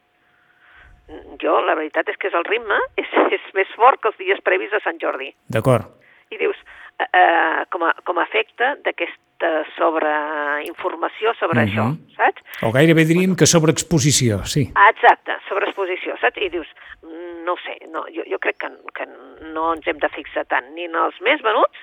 jo 1.42 1.60
la 1.66 1.76
veritat 1.76 2.10
és 2.10 2.18
que 2.18 2.28
és 2.28 2.34
el 2.38 2.46
ritme, 2.46 2.78
és, 3.02 3.08
és 3.32 3.42
més 3.54 3.68
fort 3.76 4.02
que 4.02 4.10
els 4.12 4.18
dies 4.18 4.42
previs 4.44 4.74
a 4.74 4.80
Sant 4.84 5.00
Jordi. 5.02 5.34
D'acord. 5.50 5.86
I 6.34 6.38
dius, 6.42 6.58
eh, 7.00 7.06
eh, 7.14 7.66
com, 7.70 7.84
a, 7.84 7.94
com 8.04 8.18
a 8.18 8.24
efecte 8.26 8.76
d'aquesta 8.86 9.52
sobreinformació 9.78 11.34
sobre 11.40 11.62
Mhm. 11.62 11.68
això, 11.68 11.86
saps? 12.16 12.42
O 12.64 12.72
gairebé 12.72 13.06
diríem 13.06 13.36
que 13.36 13.46
sobreexposició, 13.46 14.44
sí. 14.46 14.70
Exacte, 14.90 15.38
sobreexposició, 15.50 16.16
saps? 16.22 16.38
I 16.42 16.50
dius, 16.50 16.68
mm, 17.04 17.44
no 17.46 17.56
sé, 17.58 17.78
no, 17.92 18.06
jo, 18.10 18.24
jo 18.30 18.40
crec 18.40 18.58
que, 18.58 18.70
que 18.96 19.06
no 19.54 19.74
ens 19.74 19.88
hem 19.88 19.98
de 19.98 20.10
fixar 20.10 20.46
tant 20.46 20.74
ni 20.74 20.86
en 20.86 20.96
els 20.96 21.20
més 21.22 21.42
venuts, 21.42 21.78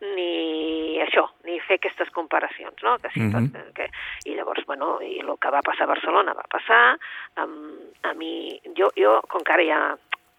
ni 0.00 0.98
això, 1.00 1.24
ni 1.44 1.58
fer 1.66 1.78
aquestes 1.78 2.10
comparacions, 2.10 2.76
no? 2.82 2.98
Que 2.98 3.08
sí, 3.14 3.20
Mhm. 3.20 3.32
tot, 3.52 3.74
que, 3.74 3.88
I 4.26 4.34
llavors, 4.34 4.64
bueno, 4.66 5.00
i 5.02 5.18
el 5.20 5.30
que 5.40 5.50
va 5.50 5.62
passar 5.62 5.84
a 5.84 5.86
Barcelona 5.94 6.34
va 6.34 6.44
passar, 6.50 6.98
um, 7.42 7.72
a 8.02 8.12
mi, 8.14 8.60
jo, 8.76 8.90
jo, 8.96 9.20
com 9.28 9.42
que 9.42 9.52
ara 9.52 9.64
ja, 9.64 9.96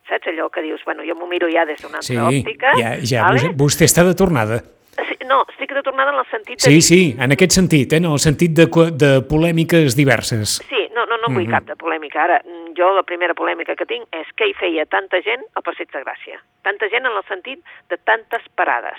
saps 0.07 0.27
allò 0.27 0.49
que 0.51 0.61
dius, 0.61 0.83
bueno, 0.85 1.03
jo 1.03 1.15
m'ho 1.15 1.27
miro 1.27 1.47
ja 1.49 1.65
des 1.65 1.81
d'una 1.81 1.97
altra 1.97 2.07
Sí, 2.07 2.17
òptica, 2.17 2.71
ja, 2.77 2.97
ja 3.01 3.23
vale? 3.23 3.49
vostè, 3.55 3.83
està 3.85 4.03
de 4.05 4.13
tornada. 4.15 4.61
Sí, 5.07 5.15
no, 5.27 5.43
estic 5.49 5.73
de 5.73 5.83
tornada 5.83 6.11
en 6.11 6.17
el 6.19 6.25
sentit 6.25 6.57
de 6.59 6.63
Sí, 6.71 6.81
sí, 6.81 7.15
en 7.19 7.31
aquest 7.31 7.51
sentit, 7.51 7.93
eh? 7.93 7.97
en 7.97 8.05
el 8.05 8.19
sentit 8.19 8.51
de, 8.51 8.65
de 8.65 9.21
polèmiques 9.21 9.95
diverses. 9.95 10.59
Sí, 10.69 10.87
no, 10.95 11.05
no, 11.05 11.17
no 11.17 11.27
vull 11.33 11.45
Mhm. 11.45 11.51
cap 11.51 11.63
de 11.65 11.75
polèmica. 11.75 12.23
Ara, 12.23 12.41
mm, 12.43 12.73
jo 12.75 12.93
la 12.95 13.03
primera 13.03 13.33
polèmica 13.35 13.75
que 13.75 13.85
tinc 13.85 14.07
és 14.11 14.27
què 14.35 14.47
hi 14.49 14.53
feia 14.53 14.85
tanta 14.85 15.21
gent 15.21 15.43
al 15.55 15.61
Passeig 15.63 15.91
de 15.91 16.03
Gràcia. 16.03 16.39
Tanta 16.63 16.89
gent 16.89 17.05
en 17.05 17.11
el 17.15 17.23
sentit 17.27 17.59
de 17.89 17.97
tantes 17.97 18.41
parades. 18.55 18.97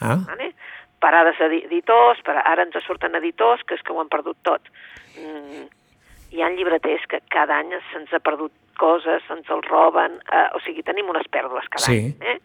Ah, 0.00 0.16
Vale? 0.26 0.54
Parades 1.00 1.38
edi- 1.40 1.64
editors, 1.64 2.20
per, 2.24 2.36
ara 2.44 2.62
ens 2.66 2.76
surten 2.86 3.14
editors 3.16 3.62
que 3.66 3.74
és 3.74 3.82
que 3.82 3.92
ho 3.92 4.00
han 4.02 4.08
perdut 4.12 4.36
tot. 4.44 4.60
Mm, 5.16 5.64
hi 6.32 6.42
ha 6.42 6.50
llibreters 6.52 7.06
que 7.08 7.22
cada 7.32 7.56
any 7.58 7.72
se'ns 7.92 8.12
ha 8.12 8.20
perdut 8.20 8.52
coses, 8.78 9.22
se'ns 9.28 9.48
el 9.50 9.62
roben, 9.62 10.18
eh, 10.32 10.48
o 10.56 10.60
sigui, 10.64 10.82
tenim 10.82 11.08
unes 11.08 11.26
pèrdues 11.32 11.68
cada 11.70 11.84
Sí. 11.86 12.14
any. 12.20 12.28
Eh? 12.34 12.38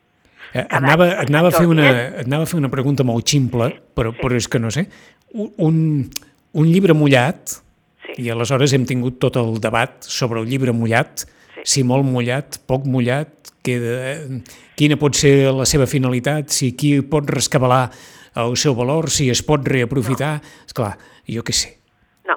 Eh, 0.54 0.66
anava, 0.70 1.10
anava 1.20 1.48
a 1.50 1.52
fer 1.52 1.66
una, 1.68 1.90
eh? 1.90 2.24
anava 2.26 2.44
a 2.44 2.46
fer 2.46 2.58
una 2.60 2.70
pregunta 2.70 3.04
molt 3.04 3.26
ximple, 3.28 3.70
Sí, 3.72 3.80
però, 3.96 4.14
sí. 4.14 4.20
però 4.22 4.36
és 4.36 4.48
que 4.48 4.60
no 4.60 4.72
sé. 4.72 4.88
Un- 5.34 5.54
Un, 5.58 6.10
un 6.54 6.66
llibre 6.72 6.94
mullat, 6.94 7.50
Sí. 8.06 8.22
i 8.24 8.30
aleshores 8.30 8.72
hem 8.74 8.86
tingut 8.86 9.20
tot 9.20 9.36
el 9.36 9.60
debat 9.60 10.02
sobre 10.04 10.40
el 10.40 10.46
llibre 10.48 10.72
mullat, 10.72 11.26
Sí. 11.56 11.62
si 11.64 11.84
molt 11.84 12.06
mullat, 12.06 12.58
poc 12.68 12.86
mullat, 12.86 13.28
queda, 13.66 13.96
eh, 14.14 14.42
quina 14.78 14.98
pot 15.02 15.18
ser 15.18 15.50
la 15.52 15.66
seva 15.66 15.88
finalitat, 15.90 16.54
si 16.54 16.72
qui 16.78 17.00
pot 17.02 17.28
rescabalar 17.34 17.88
el 18.36 18.56
seu 18.60 18.76
valor, 18.76 19.10
si 19.10 19.30
es 19.32 19.42
pot 19.48 19.66
reaprofitar... 19.68 20.38
És 20.68 20.76
clar, 20.76 20.94
jo 21.32 21.42
què 21.48 21.54
sé. 21.56 21.78
No. 22.28 22.36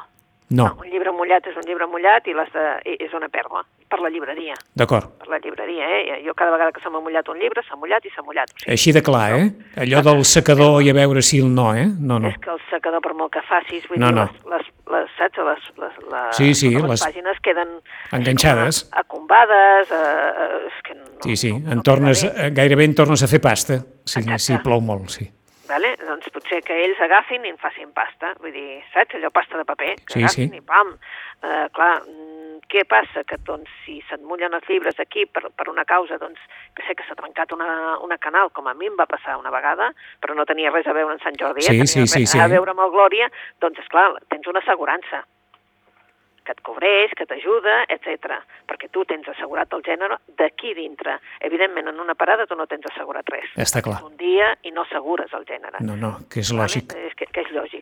No, 0.50 0.70
Un 0.80 0.88
llibre 0.88 1.11
mullat 1.12 1.44
és 1.50 1.56
un 1.61 1.66
llibre 1.68 1.85
mullat 1.90 2.25
i, 2.30 2.32
les 2.32 2.49
de, 2.54 2.62
és 3.04 3.12
una 3.12 3.28
pèrdua 3.28 3.64
per 3.88 3.99
la 4.04 4.08
llibreria. 4.12 4.54
d'acord. 4.76 5.11
Per 5.20 5.28
la 5.32 5.38
llibreria, 5.42 5.85
eh? 5.99 6.18
Jo 6.25 6.32
cada 6.37 6.52
vegada 6.54 6.73
que 6.76 6.80
se 6.85 6.88
m'ha 6.92 7.00
mullat 7.04 7.28
un 7.32 7.38
llibre, 7.40 7.62
s'ha 7.66 7.76
mullat 7.76 8.04
i 8.04 8.11
s'ha 8.14 8.23
mullat. 8.25 8.49
O 8.54 8.58
sigui, 8.61 8.73
Així 8.76 8.92
de 8.97 9.02
clar, 9.02 9.26
eh? 9.40 9.47
Allò 9.85 10.02
del 10.06 10.23
secador 10.28 10.82
i 10.85 10.90
a 10.92 10.94
veure 10.97 11.20
si 11.25 11.40
el 11.44 11.49
no, 11.52 11.70
eh? 11.76 11.87
No, 11.99 12.18
no. 12.20 12.28
És 12.32 12.38
que 12.44 12.52
el 12.54 12.61
secador, 12.70 13.00
per 13.04 13.14
molt 13.16 13.32
que 13.32 13.42
facis, 13.49 13.85
vull 13.90 14.00
No, 14.00 14.08
dir, 14.12 14.16
no. 14.20 14.26
Les, 14.28 14.44
les, 14.54 14.70
les, 14.92 15.11
saps, 15.18 15.38
les, 15.38 15.66
les, 15.83 15.97
les, 16.12 16.37
Sí, 16.37 16.54
sí, 16.54 16.71
les, 16.75 16.83
les- 16.90 17.02
pàgines 17.04 17.40
queden... 17.45 17.75
Enganxades. 18.12 18.85
Acombades, 18.92 19.90
eh, 19.90 19.97
eh, 19.97 20.61
és 20.71 20.83
que 20.87 20.95
no, 20.95 21.04
Sí, 21.25 21.37
sí, 21.37 21.52
no, 21.52 21.66
no 21.66 21.73
en 21.78 21.83
tornes, 21.83 22.25
eh, 22.25 22.50
gairebé 22.54 22.85
en 22.88 22.95
tornes 22.95 23.23
a 23.23 23.28
fer 23.28 23.40
pasta, 23.40 23.80
si, 24.04 24.21
Exacte. 24.21 24.38
si 24.47 24.59
plou 24.64 24.80
molt, 24.80 25.09
sí. 25.11 25.28
Vale? 25.68 25.90
Doncs 26.00 26.30
potser 26.33 26.62
que 26.64 26.73
ells 26.87 27.00
agafin 27.04 27.45
i 27.45 27.50
en 27.52 27.59
facin 27.61 27.90
pasta. 27.92 28.30
Vull 28.40 28.54
dir, 28.54 28.78
saps? 28.95 29.18
Allò 29.18 29.28
pasta 29.30 29.59
de 29.61 29.66
paper, 29.68 29.90
que 30.00 30.14
Sí, 30.14 30.23
agafin 30.25 30.54
sí. 30.54 30.57
i 30.57 30.64
pam. 30.64 30.95
Uh, 31.45 31.66
clar, 31.76 31.99
què 32.68 32.84
passa? 32.88 33.25
Que 33.28 33.38
doncs, 33.48 33.70
si 33.84 33.98
se't 34.08 34.25
mullen 34.28 34.54
els 34.56 34.68
llibres 34.68 34.98
aquí 35.00 35.25
per, 35.26 35.48
per 35.56 35.68
una 35.72 35.87
causa, 35.88 36.18
doncs, 36.20 36.40
que 36.76 36.84
sé 36.87 36.96
que 36.98 37.06
s'ha 37.08 37.16
trencat 37.18 37.54
una, 37.56 37.96
una 38.04 38.18
canal, 38.20 38.52
com 38.52 38.68
a 38.68 38.76
mi 38.76 38.90
em 38.90 38.98
va 38.98 39.08
passar 39.10 39.38
una 39.40 39.52
vegada, 39.54 39.90
però 40.20 40.37
no 40.37 40.46
tenia 40.48 40.72
res 40.75 40.87
a 40.87 40.96
veure 40.96 41.16
amb 41.16 41.25
Sant 41.25 41.38
Jordi, 41.40 41.64
Sí, 41.64 41.72
eh? 41.72 41.80
tenia 41.80 41.94
sí, 41.94 42.04
res 42.04 42.14
sí, 42.14 42.26
sí. 42.34 42.44
a 42.44 42.50
veure 42.52 42.76
amb 42.76 42.84
el 42.84 42.94
Glòria, 42.94 43.30
doncs, 43.64 43.80
és 43.80 43.90
clar, 43.92 44.12
tens 44.28 44.46
una 44.52 44.64
assegurança 44.64 45.25
que 46.48 46.54
et 46.56 46.62
cobreix, 46.64 47.12
que 47.12 47.26
t'ajuda, 47.28 47.82
etc. 47.92 48.38
Perquè 48.68 48.88
tu 48.88 49.02
tens 49.04 49.26
assegurat 49.28 49.72
el 49.76 49.82
gènere 49.84 50.16
d'aquí 50.40 50.72
dintre. 50.78 51.18
Evidentment, 51.44 51.90
en 51.92 52.00
una 52.00 52.16
parada 52.16 52.46
tu 52.48 52.56
no 52.56 52.64
tens 52.70 52.88
assegurat 52.88 53.28
res. 53.28 53.52
Està 53.60 53.82
clar. 53.84 53.98
Un 54.06 54.16
dia 54.16 54.54
i 54.64 54.72
no 54.72 54.87
assegures 54.87 55.34
el 55.37 55.44
gènere. 55.44 55.82
No, 55.84 55.98
no, 56.00 56.14
que 56.32 56.40
és 56.40 56.54
lògic. 56.56 56.94
Vale? 56.94 57.10
És 57.10 57.18
que, 57.20 57.28
que 57.28 57.44
és 57.44 57.52
lògic. 57.52 57.77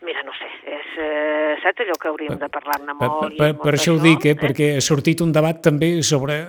Mira, 0.00 0.22
no 0.24 0.32
sé, 0.32 0.48
és, 0.64 0.86
eh, 0.96 1.56
saps 1.60 1.82
allò 1.84 1.96
que 2.00 2.08
hauríem 2.08 2.38
de 2.40 2.48
parlar-ne 2.48 2.94
Per, 2.96 3.08
molt? 3.08 3.36
per, 3.36 3.50
molt 3.52 3.66
per 3.66 3.74
això 3.76 3.92
ho 3.92 4.00
dic, 4.00 4.24
eh? 4.30 4.36
perquè 4.38 4.72
ha 4.78 4.84
sortit 4.84 5.20
un 5.20 5.32
debat 5.32 5.60
també 5.60 5.98
sobre... 6.02 6.40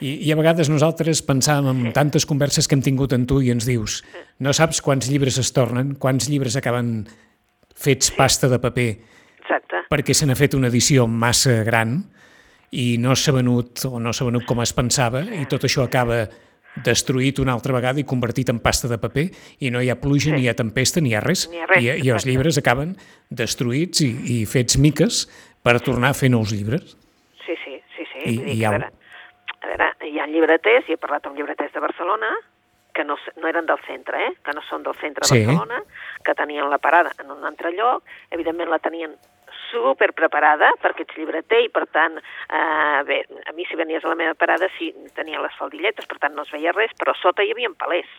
I, 0.00 0.14
I 0.24 0.30
a 0.32 0.36
vegades 0.38 0.70
nosaltres 0.72 1.20
pensàvem 1.28 1.68
en 1.88 1.92
tantes 1.92 2.24
converses 2.24 2.64
que 2.68 2.72
hem 2.72 2.84
tingut 2.84 3.12
amb 3.12 3.26
tu 3.28 3.42
i 3.44 3.50
ens 3.52 3.66
dius 3.68 3.98
no 4.40 4.54
saps 4.56 4.80
quants 4.80 5.10
llibres 5.12 5.36
es 5.42 5.50
tornen, 5.52 5.90
quants 6.00 6.30
llibres 6.32 6.56
acaben 6.56 7.02
fets 7.76 8.08
pasta 8.16 8.48
de 8.48 8.56
paper 8.62 8.88
Exacte. 9.42 9.82
perquè 9.92 10.16
se 10.16 10.24
n'ha 10.24 10.38
fet 10.38 10.56
una 10.56 10.70
edició 10.72 11.04
massa 11.04 11.58
gran 11.68 11.98
i 12.72 12.94
no 13.02 13.12
s'ha 13.12 13.34
venut 13.36 13.84
o 13.90 14.00
no 14.00 14.14
s'ha 14.16 14.30
venut 14.30 14.48
com 14.48 14.64
es 14.64 14.72
pensava 14.72 15.20
i 15.20 15.44
tot 15.50 15.68
això 15.68 15.84
acaba 15.84 16.22
destruït 16.84 17.38
una 17.42 17.52
altra 17.52 17.74
vegada 17.74 18.00
i 18.00 18.04
convertit 18.04 18.48
en 18.52 18.60
pasta 18.62 18.88
de 18.88 18.98
paper 18.98 19.26
i 19.60 19.70
no 19.70 19.80
hi 19.82 19.90
ha 19.90 19.96
pluja, 20.00 20.30
ni 20.34 20.42
hi 20.44 20.48
ha 20.48 20.54
tempesta, 20.54 21.00
ni 21.00 21.10
hi 21.10 21.14
ha 21.18 21.20
res, 21.20 21.48
Ni 21.50 21.56
hi 21.58 21.60
ha 21.62 21.66
res, 21.66 21.82
I, 21.82 22.06
i 22.06 22.10
els 22.14 22.26
llibres 22.26 22.58
acaben 22.58 22.96
destruïts 23.30 24.00
i, 24.06 24.10
i 24.40 24.46
fets 24.46 24.78
miques 24.78 25.24
per 25.62 25.80
tornar 25.80 26.10
a 26.14 26.16
fer 26.16 26.30
nous 26.30 26.52
llibres. 26.54 26.96
Sí, 27.44 27.56
sí, 27.64 27.80
sí, 27.96 28.06
sí. 28.12 28.18
I- 28.24 28.34
i 28.34 28.38
que, 28.44 28.54
ja 28.62 28.68
a, 28.70 28.78
veure, 28.78 28.92
a 29.60 29.66
veure, 29.72 29.90
hi 30.08 30.18
ha 30.22 30.26
llibreters, 30.30 30.88
i 30.88 30.94
he 30.94 31.00
parlat 31.00 31.26
amb 31.26 31.36
llibreters 31.36 31.72
de 31.74 31.80
Barcelona, 31.82 32.30
que 32.94 33.04
no, 33.04 33.16
no 33.38 33.46
eren 33.48 33.66
del 33.66 33.78
centre, 33.86 34.18
eh? 34.26 34.30
que 34.44 34.52
no 34.56 34.62
són 34.68 34.82
del 34.82 34.96
centre 34.98 35.22
de 35.22 35.28
Sí. 35.28 35.44
Barcelona, 35.44 35.82
que 36.24 36.34
tenien 36.34 36.70
la 36.70 36.78
parada 36.78 37.12
en 37.22 37.30
un 37.30 37.44
altre 37.44 37.70
lloc, 37.76 38.02
evidentment 38.30 38.70
la 38.70 38.78
tenien 38.82 39.12
super 39.70 40.12
preparada 40.12 40.72
perquè 40.82 41.06
ets 41.06 41.16
llibreter 41.18 41.62
i 41.64 41.70
per 41.72 41.86
tant 41.94 42.18
eh, 42.18 43.00
bé, 43.08 43.22
a 43.46 43.54
mi 43.56 43.66
si 43.68 43.78
venies 43.78 44.04
a 44.04 44.12
la 44.12 44.18
meva 44.18 44.34
parada 44.34 44.68
sí 44.78 44.92
tenia 45.16 45.40
les 45.42 45.56
faldilletes, 45.58 46.06
per 46.06 46.18
tant 46.18 46.34
no 46.34 46.46
es 46.46 46.52
veia 46.52 46.74
res 46.76 46.94
però 46.98 47.14
sota 47.18 47.42
hi 47.46 47.54
havia 47.54 47.72
palers 47.78 48.10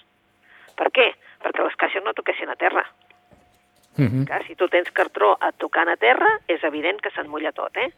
per 0.76 0.92
què? 0.96 1.12
perquè 1.42 1.64
les 1.64 1.76
caixes 1.76 2.04
no 2.04 2.14
toquessin 2.18 2.50
a 2.50 2.56
terra 2.56 2.86
Uh 4.00 4.08
-huh. 4.08 4.26
Clar, 4.26 4.48
si 4.48 4.56
tu 4.56 4.70
tens 4.70 4.90
cartró 4.92 5.38
a 5.40 5.52
tocant 5.52 5.90
a 5.90 5.98
terra, 5.98 6.40
és 6.48 6.64
evident 6.64 7.02
que 7.02 7.12
se'n 7.12 7.28
mulla 7.28 7.52
tot, 7.52 7.76
eh? 7.76 7.92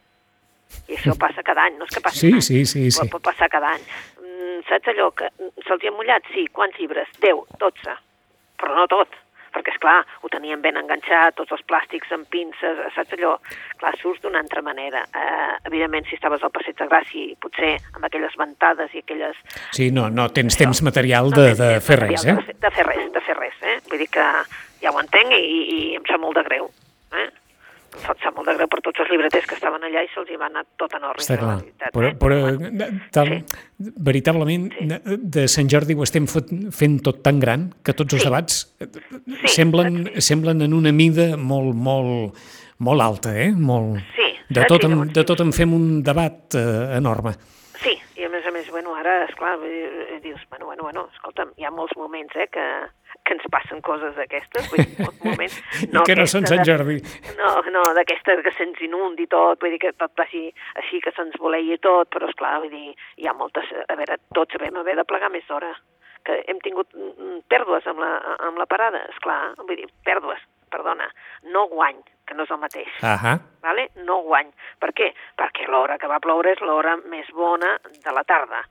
I 0.88 0.96
això 0.96 1.14
passa 1.18 1.44
cada 1.44 1.64
any, 1.64 1.78
no 1.78 1.86
és 1.86 1.96
que 1.96 2.02
passi 2.02 2.20
Sí, 2.20 2.34
any, 2.34 2.42
sí, 2.42 2.66
sí, 2.66 2.92
sí. 2.92 3.00
Pot, 3.00 3.12
pot 3.12 3.22
passar 3.22 3.50
cada 3.50 3.70
any. 3.76 3.84
Mm, 4.22 4.64
saps 4.70 4.88
allò 4.88 5.12
que 5.12 5.30
se'ls 5.68 5.84
hi 5.84 5.88
ha 5.88 5.92
mullat? 5.92 6.24
Sí, 6.34 6.48
quants 6.48 6.78
llibres? 6.80 7.08
10, 7.20 7.46
12, 7.60 7.98
però 8.58 8.76
no 8.76 8.88
tot 8.88 9.10
perquè, 9.54 9.74
és 9.76 9.80
clar 9.84 10.00
ho 10.22 10.30
tenien 10.34 10.62
ben 10.62 10.78
enganxat, 10.80 11.36
tots 11.38 11.52
els 11.56 11.64
plàstics 11.70 12.12
amb 12.16 12.28
pinces, 12.34 12.80
saps 12.96 13.14
allò? 13.18 13.36
Clar, 13.82 13.94
surts 14.02 14.22
d'una 14.24 14.42
altra 14.44 14.62
manera. 14.66 15.04
Eh, 15.14 15.54
evidentment, 15.70 16.08
si 16.10 16.16
estaves 16.18 16.44
al 16.44 16.52
Passeig 16.56 16.78
de 16.80 16.88
Gràcia, 16.90 17.36
potser 17.44 17.76
amb 17.94 18.06
aquelles 18.10 18.36
ventades 18.40 18.94
i 18.94 19.04
aquelles... 19.04 19.38
Sí, 19.72 19.92
no, 19.92 20.10
no 20.10 20.30
tens 20.34 20.58
temps 20.60 20.82
material 20.86 21.30
No 21.30 21.38
de, 21.38 21.48
tens 21.54 21.62
de 21.64 21.70
fer 21.86 22.00
material 22.02 22.26
res, 22.34 22.50
eh? 22.50 22.58
De, 22.66 22.72
fer- 22.74 22.88
res, 22.90 23.06
de 23.14 23.22
fer 23.30 23.38
res, 23.40 23.62
eh? 23.62 23.78
Vull 23.90 24.02
dir 24.04 24.10
que 24.14 24.28
ja 24.84 24.92
ho 24.92 25.00
entenc 25.00 25.32
i, 25.38 25.44
i 25.78 25.80
em 26.00 26.04
sap 26.10 26.20
molt 26.24 26.36
de 26.40 26.44
greu, 26.50 26.70
eh? 27.16 27.30
Em 27.94 28.18
sap 28.24 28.36
molt 28.36 28.48
de 28.50 28.56
greu 28.58 28.68
per 28.72 28.80
tots 28.82 29.00
els 29.04 29.10
llibreters 29.12 29.46
que 29.48 29.56
estaven 29.56 29.84
allà 29.86 30.02
i 30.04 30.10
se'ls 30.14 30.30
hi 30.34 30.38
va 30.42 30.48
anar 30.50 30.64
tot 30.82 30.94
en 30.98 31.04
ordre. 31.06 31.22
Està 31.22 31.38
clar. 31.38 31.60
Però, 31.94 32.08
eh? 32.10 32.16
però 32.20 32.40
Bueno, 32.58 32.88
tal, 33.14 33.28
Sí. 33.30 33.92
veritablement, 33.98 34.70
de 35.36 35.48
Sant 35.48 35.70
Jordi 35.70 35.94
ho 35.96 36.04
estem 36.04 36.26
fot, 36.28 36.50
fent 36.72 37.00
tot 37.06 37.22
tan 37.24 37.40
gran 37.40 37.70
que 37.84 37.94
tots 37.94 38.14
els 38.14 38.24
Sí. 38.24 38.28
debats 38.30 38.76
eh, 38.80 38.88
Sí, 39.44 39.48
semblen, 39.60 40.04
saps? 40.08 40.26
semblen 40.26 40.62
en 40.62 40.74
una 40.74 40.92
mida 40.92 41.38
molt, 41.38 41.76
molt, 41.76 42.38
molt 42.80 43.02
alta, 43.02 43.36
eh? 43.38 43.52
Molt... 43.52 44.00
Sí, 44.16 44.30
De 44.50 44.66
tot, 44.70 44.84
en, 44.84 45.08
de 45.14 45.24
tot 45.24 45.40
en 45.42 45.52
fem 45.54 45.72
un 45.74 46.04
debat 46.04 46.54
eh, 46.56 46.98
enorme. 46.98 47.32
Sí, 47.82 47.94
i 48.20 48.24
a 48.26 48.30
més 48.30 48.46
a 48.46 48.52
més, 48.52 48.70
bueno, 48.70 48.94
ara, 48.96 49.24
esclar, 49.26 49.58
eh, 49.66 50.20
dius, 50.22 50.42
bueno, 50.50 50.66
bueno, 50.68 50.84
bueno, 50.84 51.08
escolta'm, 51.14 51.54
hi 51.58 51.64
ha 51.66 51.72
molts 51.72 51.96
moments, 51.98 52.36
eh, 52.36 52.48
que, 52.52 52.66
que 53.24 53.34
ens 53.38 53.46
passen 53.52 53.80
coses 53.82 54.16
d'aquestes, 54.18 54.68
vull 54.72 54.84
dir, 54.84 54.98
molts 55.00 55.24
moments... 55.24 55.56
I 55.84 55.88
que 56.08 56.16
no 56.20 56.26
són 56.28 56.44
aquesta 56.44 56.52
Sant 56.52 56.64
de- 56.64 56.68
Jordi. 56.68 56.98
No, 57.40 57.52
no, 57.72 57.84
d'aquesta 57.96 58.36
que 58.44 58.52
se'ns 58.58 58.82
inundi 58.84 59.28
tot, 59.32 59.62
vull 59.64 59.72
dir 59.76 59.80
que 59.80 59.94
tot 59.96 60.12
passi 60.20 60.46
així, 60.82 61.00
que 61.04 61.14
se'ns 61.16 61.38
voleia 61.40 61.78
tot, 61.82 62.12
però 62.12 62.28
esclar, 62.32 62.58
vull 62.64 62.74
dir, 62.74 62.94
hi 63.18 63.28
ha 63.30 63.36
moltes... 63.38 63.72
A 63.88 63.96
veure, 64.00 64.20
tots 64.36 64.60
vam 64.60 64.82
haver 64.84 64.98
de 65.00 65.08
plegar 65.08 65.32
més 65.32 65.48
d'hora, 65.48 65.72
que 66.28 66.40
hem 66.48 66.60
tingut 66.64 66.92
mm, 66.96 67.46
pèrdues 67.52 67.88
amb 67.92 68.00
la, 68.04 68.12
amb 68.48 68.60
la 68.60 68.68
parada, 68.68 69.06
esclar, 69.16 69.40
vull 69.60 69.76
dir, 69.80 69.88
pèrdues, 70.08 70.44
perdona, 70.74 71.08
no 71.54 71.68
guany, 71.72 72.00
que 72.28 72.36
no 72.36 72.46
és 72.48 72.52
el 72.56 72.60
mateix 72.62 72.94
Ahà. 73.06 73.36
vale? 73.62 73.90
no 74.08 74.22
guany. 74.24 74.48
Per 74.80 74.92
què? 74.96 75.12
Perquè 75.40 75.68
l'hora 75.70 75.98
que 76.00 76.08
va 76.12 76.22
ploure 76.24 76.54
és 76.56 76.62
l'hora 76.64 76.96
més 77.12 77.28
bona 77.36 77.76
de 78.04 78.16
la 78.16 78.24
tarda. 78.24 78.64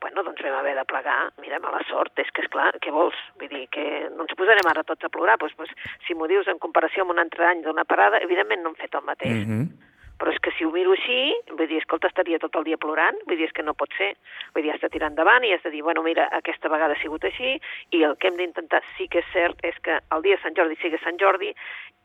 Bueno, 0.00 0.22
doncs 0.22 0.42
vam 0.44 0.58
haver 0.60 0.76
de 0.78 0.84
plegar, 0.88 1.32
mira, 1.42 1.58
mala 1.62 1.80
sort, 1.88 2.14
és 2.22 2.30
que, 2.30 2.44
és 2.44 2.52
clar, 2.52 2.70
què 2.82 2.92
vols? 2.94 3.18
Vull 3.40 3.50
dir, 3.50 3.66
que 3.74 3.84
no 4.14 4.26
ens 4.26 4.38
posarem 4.38 4.70
ara 4.70 4.86
tots 4.86 5.04
a 5.04 5.12
plorar, 5.12 5.38
doncs, 5.42 5.56
doncs 5.58 5.92
si 6.06 6.14
m'ho 6.14 6.28
dius 6.30 6.48
en 6.48 6.60
comparació 6.62 7.04
amb 7.04 7.16
un 7.16 7.22
altre 7.24 7.46
any 7.50 7.62
d'una 7.66 7.86
parada, 7.88 8.22
evidentment 8.22 8.62
no 8.62 8.72
hem 8.72 8.80
fet 8.80 8.94
el 8.94 9.06
mateix. 9.06 9.44
Mm 9.44 9.46
-hmm. 9.50 9.86
Però 10.18 10.32
és 10.34 10.40
que 10.42 10.50
si 10.58 10.64
ho 10.66 10.70
miro 10.74 10.92
així, 10.92 11.18
vull 11.54 11.68
dir, 11.68 11.78
escolta, 11.78 12.08
estaria 12.08 12.40
tot 12.42 12.54
el 12.56 12.64
dia 12.64 12.76
plorant, 12.76 13.16
vull 13.26 13.38
dir, 13.38 13.46
és 13.46 13.52
que 13.54 13.62
no 13.62 13.74
pot 13.74 13.88
ser. 13.96 14.16
Vull 14.54 14.64
dir, 14.64 14.72
has 14.72 14.80
de 14.80 14.88
tirar 14.88 15.10
endavant 15.10 15.44
i 15.44 15.52
has 15.52 15.62
de 15.62 15.70
dir, 15.70 15.82
bueno, 15.82 16.02
mira, 16.02 16.28
aquesta 16.32 16.68
vegada 16.68 16.94
ha 16.94 17.02
sigut 17.02 17.24
així 17.24 17.60
i 17.90 18.02
el 18.02 18.16
que 18.16 18.26
hem 18.28 18.36
d'intentar 18.36 18.82
sí 18.96 19.06
que 19.06 19.20
és 19.20 19.30
cert 19.32 19.62
és 19.62 19.78
que 19.78 20.00
el 20.10 20.22
dia 20.22 20.34
de 20.36 20.42
Sant 20.42 20.56
Jordi 20.58 20.76
sigui 20.82 20.98
Sant 21.04 21.18
Jordi 21.22 21.54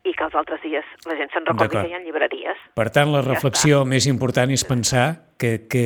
i 0.03 0.13
que 0.13 0.23
els 0.23 0.35
altres 0.35 0.62
dies 0.62 0.85
la 1.07 1.15
gent 1.15 1.31
se'n 1.33 1.45
recordi 1.47 1.79
que 1.79 1.88
hi 1.89 1.95
ha 1.95 2.03
llibreries. 2.03 2.57
Per 2.75 2.89
tant, 2.91 3.12
la 3.12 3.23
Ja 3.23 3.33
reflexió 3.33 3.83
més 3.85 4.05
important 4.05 4.51
és 4.51 4.65
pensar 4.67 5.33
que, 5.39 5.67
que 5.71 5.85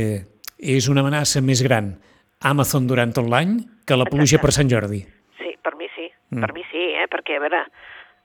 és 0.57 0.87
una 0.89 1.01
amenaça 1.05 1.41
més 1.41 1.61
gran 1.63 1.95
Amazon 2.41 2.87
durant 2.87 3.13
tot 3.13 3.27
l'any 3.29 3.57
que 3.85 3.97
la 3.97 4.05
pluja 4.05 4.37
Exacte. 4.37 4.45
per 4.45 4.51
Sant 4.53 4.69
Jordi. 4.69 5.03
Sí, 5.37 5.55
per 5.63 5.75
mi 5.75 5.87
sí, 5.95 6.11
Mm. 6.29 6.41
per 6.41 6.53
mi 6.53 6.63
sí, 6.71 6.83
eh? 6.93 7.07
perquè, 7.07 7.37
a 7.37 7.39
veure, 7.39 7.61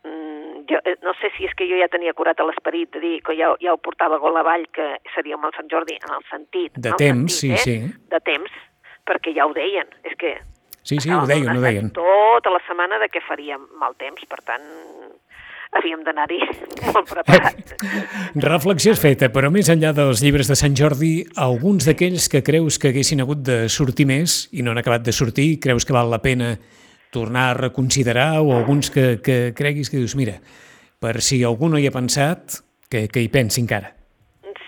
mm, 0.04 0.64
jo, 0.68 0.78
eh, 0.84 0.96
no 1.02 1.12
sé 1.20 1.30
si 1.36 1.44
és 1.46 1.54
que 1.54 1.68
jo 1.68 1.78
ja 1.78 1.88
tenia 1.88 2.12
curat 2.12 2.40
a 2.40 2.44
l'esperit 2.44 2.90
de 2.90 3.00
dir 3.00 3.22
que 3.22 3.36
ja, 3.38 3.54
ja 3.60 3.72
ho 3.72 3.78
portava 3.78 4.18
gol 4.18 4.36
avall, 4.36 4.66
que 4.74 4.98
seria 5.14 5.36
amb 5.36 5.46
el 5.46 5.52
Sant 5.54 5.68
Jordi, 5.70 5.94
en 6.02 6.14
el 6.16 6.24
sentit... 6.30 6.72
De 6.74 6.90
el 6.90 6.96
temps, 6.96 7.38
sentit, 7.38 7.58
sí, 7.62 7.72
eh? 7.72 7.86
sí. 7.86 8.08
De 8.10 8.20
temps, 8.20 8.50
perquè 9.06 9.34
ja 9.36 9.46
ho 9.46 9.54
deien, 9.54 9.86
és 10.04 10.16
que 10.18 10.38
Sí, 10.82 10.96
sí, 10.98 11.12
ho 11.14 11.24
deien, 11.26 11.56
ho 11.56 11.60
deien. 11.62 11.92
Tota 11.94 12.50
la 12.50 12.58
setmana 12.66 12.98
de 12.98 13.06
què 13.06 13.20
faríem 13.22 13.68
mal 13.78 13.94
temps, 13.94 14.24
per 14.26 14.40
tant, 14.42 14.64
havíem 15.78 16.02
d'anar-hi 16.06 16.38
molt 16.92 17.08
preparats. 17.10 17.76
Reflexió 18.52 18.94
és 18.94 19.02
feta, 19.02 19.30
però 19.34 19.50
més 19.52 19.70
enllà 19.72 19.92
dels 19.96 20.22
llibres 20.24 20.50
de 20.50 20.56
Sant 20.58 20.76
Jordi, 20.78 21.14
alguns 21.40 21.88
d'aquells 21.88 22.28
que 22.32 22.42
creus 22.46 22.78
que 22.78 22.92
haguessin 22.92 23.24
hagut 23.24 23.42
de 23.46 23.64
sortir 23.72 24.06
més 24.08 24.46
i 24.52 24.64
no 24.64 24.74
han 24.74 24.82
acabat 24.82 25.06
de 25.06 25.14
sortir, 25.16 25.56
creus 25.62 25.88
que 25.88 25.96
val 25.96 26.12
la 26.12 26.22
pena 26.24 26.54
tornar 27.12 27.50
a 27.50 27.56
reconsiderar 27.58 28.40
o 28.40 28.54
alguns 28.56 28.90
que, 28.90 29.18
que 29.24 29.52
creguis 29.56 29.90
que 29.92 30.00
dius, 30.00 30.16
mira, 30.16 30.38
per 31.02 31.20
si 31.20 31.42
algú 31.44 31.68
no 31.68 31.80
hi 31.80 31.88
ha 31.88 31.94
pensat, 31.94 32.62
que, 32.92 33.06
que 33.08 33.24
hi 33.24 33.28
pensi 33.32 33.60
encara. 33.64 33.92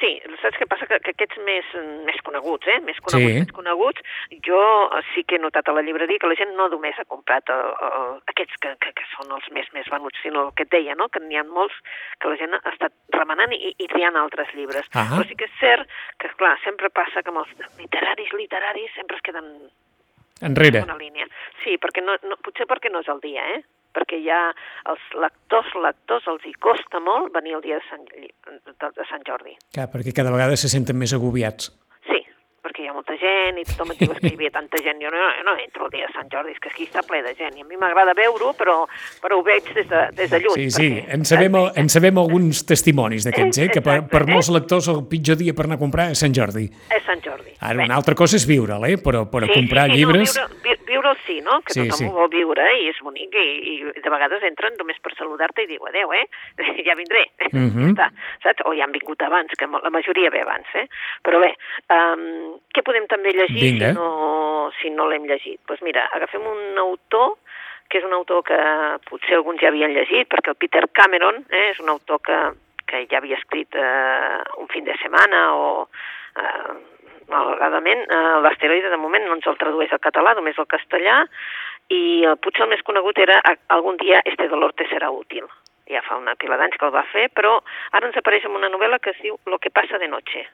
Sí, 0.00 0.16
saps 0.42 0.60
què 0.60 0.68
passa? 0.68 0.93
Que, 1.04 1.12
que 1.12 1.24
aquests 1.24 1.36
més, 1.44 1.68
més 2.08 2.16
coneguts, 2.24 2.66
eh? 2.72 2.78
més 2.80 2.96
coneguts, 3.04 3.34
Sí. 3.34 3.40
més 3.44 3.52
coneguts, 3.52 4.00
jo 4.46 4.60
sí 5.12 5.24
que 5.28 5.36
he 5.36 5.42
notat 5.42 5.68
a 5.68 5.74
la 5.76 5.82
llibreria 5.84 6.18
que 6.18 6.30
la 6.30 6.36
gent 6.38 6.54
no 6.56 6.68
només 6.72 6.96
ha 6.98 7.04
comprat 7.04 7.52
el, 7.52 7.64
el, 7.88 8.14
aquests 8.32 8.56
que, 8.64 8.72
que, 8.80 8.92
que 8.96 9.04
són 9.12 9.30
els 9.36 9.46
més 9.52 9.68
més 9.76 9.86
venuts, 9.92 10.18
sinó 10.24 10.46
el 10.48 10.54
que 10.56 10.64
et 10.64 10.72
deia, 10.72 10.94
no? 10.96 11.10
que 11.12 11.20
n'hi 11.20 11.36
ha 11.36 11.44
molts 11.44 11.76
que 12.20 12.32
la 12.32 12.38
gent 12.40 12.56
ha 12.56 12.62
estat 12.72 12.92
remenant 13.12 13.52
i, 13.52 13.74
i 13.76 13.86
triant 13.92 14.16
altres 14.16 14.48
llibres. 14.56 14.88
Ah. 14.94 15.06
Però 15.12 15.28
sí 15.28 15.36
que 15.36 15.44
és 15.50 15.56
cert 15.60 15.88
que, 16.18 16.32
clar, 16.40 16.56
sempre 16.64 16.88
passa 16.90 17.22
que 17.22 17.28
amb 17.34 17.44
els 17.44 17.52
literaris, 17.78 18.32
literaris, 18.32 18.90
sempre 18.96 19.16
es 19.20 19.22
queden 19.22 19.50
Enrere. 20.40 20.82
una 20.82 20.96
línia. 20.98 21.26
Sí, 21.62 21.76
perquè 21.78 22.02
no, 22.04 22.16
no, 22.24 22.36
potser 22.42 22.66
perquè 22.70 22.90
no 22.90 23.00
és 23.04 23.08
el 23.12 23.20
dia, 23.20 23.44
eh? 23.56 23.62
Perquè 23.94 24.18
ja 24.24 24.40
els 24.90 25.04
lectors, 25.22 25.70
lectors, 25.84 26.26
els 26.32 26.44
hi 26.48 26.54
costa 26.66 27.00
molt 27.04 27.32
venir 27.36 27.56
el 27.58 27.64
dia 27.64 27.78
de 27.78 27.86
Sant, 27.88 28.04
de, 28.10 29.08
Sant 29.10 29.26
Jordi. 29.26 29.54
Clar, 29.74 29.88
perquè 29.92 30.14
cada 30.16 30.34
vegada 30.34 30.58
se 30.58 30.70
senten 30.72 30.98
més 30.98 31.14
agobiats. 31.16 31.70
Sí, 32.84 32.88
hi 32.88 32.90
ha 32.90 32.92
molta 32.92 33.14
gent 33.16 33.56
i 33.58 33.64
tothom 33.64 33.92
et 33.94 33.98
diu 34.02 34.12
"És 34.12 34.18
que 34.20 34.28
hi 34.28 34.34
havia 34.36 34.50
tanta 34.52 34.76
gent. 34.82 34.98
Jo 35.00 35.08
no, 35.10 35.20
no 35.44 35.54
entro 35.58 35.86
el 35.86 35.90
dia 35.90 36.06
de 36.06 36.12
Sant 36.12 36.28
Jordi, 36.30 36.52
és 36.52 36.58
que 36.60 36.68
aquí 36.68 36.84
està 36.84 37.00
ple 37.06 37.22
de 37.22 37.34
gent. 37.34 37.56
I 37.56 37.62
a 37.62 37.64
mi 37.64 37.76
m'agrada 37.80 38.12
veure-ho, 38.14 38.52
però, 38.58 38.86
però 39.22 39.38
ho 39.38 39.42
veig 39.42 39.64
des 39.72 39.88
de, 39.88 40.02
des 40.12 40.30
de 40.30 40.40
lluny. 40.40 40.54
Sí, 40.66 40.70
sí, 40.70 40.88
perquè- 40.90 41.14
en 41.14 41.24
sabem, 41.24 41.54
en 41.76 41.88
sabem 41.88 42.18
alguns 42.18 42.64
testimonis 42.66 43.24
d'aquests, 43.24 43.58
eh? 43.58 43.68
que 43.72 43.80
per, 43.80 44.02
per 44.08 44.26
molts 44.28 44.50
lectors 44.52 44.88
el 44.92 45.00
pitjor 45.08 45.36
dia 45.40 45.54
per 45.54 45.64
anar 45.64 45.76
a 45.76 45.82
comprar 45.84 46.10
és 46.12 46.18
Sant 46.20 46.34
Jordi. 46.36 46.66
És 46.90 47.02
Sant 47.08 47.22
Jordi. 47.24 47.54
Ara, 47.60 47.78
Bé. 47.78 47.84
una 47.88 47.96
altra 47.96 48.14
cosa 48.14 48.36
és 48.36 48.44
viure'l, 48.46 48.84
eh? 48.84 48.98
però, 49.00 49.24
però 49.30 49.48
comprar 49.48 49.88
sí, 49.88 49.96
llibres... 49.96 50.36
No, 50.36 50.46
viure, 50.48 50.60
vi, 50.62 50.84
viure'l 50.92 51.16
sí, 51.26 51.40
no? 51.40 51.62
Que 51.64 51.72
Sí, 51.72 51.80
tothom 51.88 51.98
sí. 51.98 52.04
ho 52.04 52.12
vol 52.12 52.28
viure 52.28 52.66
i 52.82 52.88
és 52.90 53.00
bonic 53.00 53.32
i, 53.32 53.46
i 53.72 54.02
de 54.04 54.10
vegades 54.12 54.42
entren 54.44 54.76
només 54.76 54.98
per 55.00 55.14
saludar-te 55.16 55.62
i 55.64 55.66
diu 55.72 55.80
adeu, 55.88 56.12
eh? 56.12 56.26
Ja 56.84 56.94
vindré. 56.94 57.24
Mhm. 57.52 57.94
Ja 57.96 58.10
està, 58.10 58.10
saps? 58.42 58.62
O 58.68 58.74
ja 58.76 58.84
han 58.84 58.92
vingut 58.92 59.22
abans, 59.22 59.48
que 59.56 59.64
la 59.66 59.90
majoria 59.90 60.28
ve 60.30 60.42
abans, 60.42 60.66
eh? 60.74 60.86
Però 61.24 61.40
bé, 61.40 61.54
um, 61.88 62.58
què 62.74 62.82
podem 62.82 63.06
també 63.10 63.32
llegir 63.32 63.60
Vinga. 63.62 63.92
si 63.92 63.98
no, 63.98 64.70
si 64.80 64.90
no 64.90 65.08
l'hem 65.08 65.24
llegit? 65.28 65.60
Doncs 65.60 65.66
pues 65.70 65.82
mira, 65.86 66.08
agafem 66.12 66.42
un 66.46 66.78
autor 66.78 67.36
que 67.88 67.98
és 68.00 68.04
un 68.04 68.12
autor 68.16 68.42
que 68.42 68.56
potser 69.08 69.36
alguns 69.36 69.60
ja 69.60 69.68
havien 69.68 69.92
llegit, 69.94 70.26
perquè 70.28 70.50
el 70.50 70.56
Peter 70.58 70.86
Cameron 70.92 71.44
eh, 71.50 71.70
és 71.70 71.80
un 71.80 71.88
autor 71.92 72.18
que, 72.24 72.38
que 72.88 73.04
ja 73.10 73.18
havia 73.20 73.36
escrit 73.38 73.76
eh, 73.76 74.40
un 74.58 74.68
fin 74.72 74.84
de 74.84 74.96
setmana 75.02 75.42
o 75.54 75.68
eh, 76.40 76.72
malauradament 77.28 78.02
eh, 78.08 78.40
l'asteroide 78.44 78.90
de 78.90 78.96
moment 79.00 79.24
no 79.28 79.36
ens 79.38 79.46
el 79.46 79.56
tradueix 79.60 79.92
al 79.92 80.02
català, 80.02 80.34
només 80.34 80.58
al 80.58 80.66
castellà, 80.66 81.20
i 81.92 82.24
eh, 82.24 82.34
potser 82.40 82.64
el 82.66 82.72
més 82.72 82.82
conegut 82.82 83.18
era 83.20 83.38
"A- 83.44 83.58
algun 83.76 83.96
dia 84.00 84.20
este 84.24 84.48
dolor 84.48 84.72
te 84.72 84.88
serà 84.90 85.10
útil. 85.12 85.46
Ja 85.88 86.00
fa 86.02 86.16
una 86.16 86.34
pila 86.40 86.56
d'anys 86.56 86.78
que 86.80 86.86
el 86.88 86.94
va 86.94 87.04
fer, 87.12 87.28
però 87.36 87.58
ara 87.92 88.06
ens 88.08 88.16
apareix 88.16 88.44
en 88.48 88.56
una 88.56 88.70
novel·la 88.72 88.98
que 88.98 89.10
es 89.12 89.20
diu 89.20 89.36
Lo 89.46 89.58
que 89.58 89.70
passa 89.70 89.98
de 89.98 90.08
noche. 90.08 90.46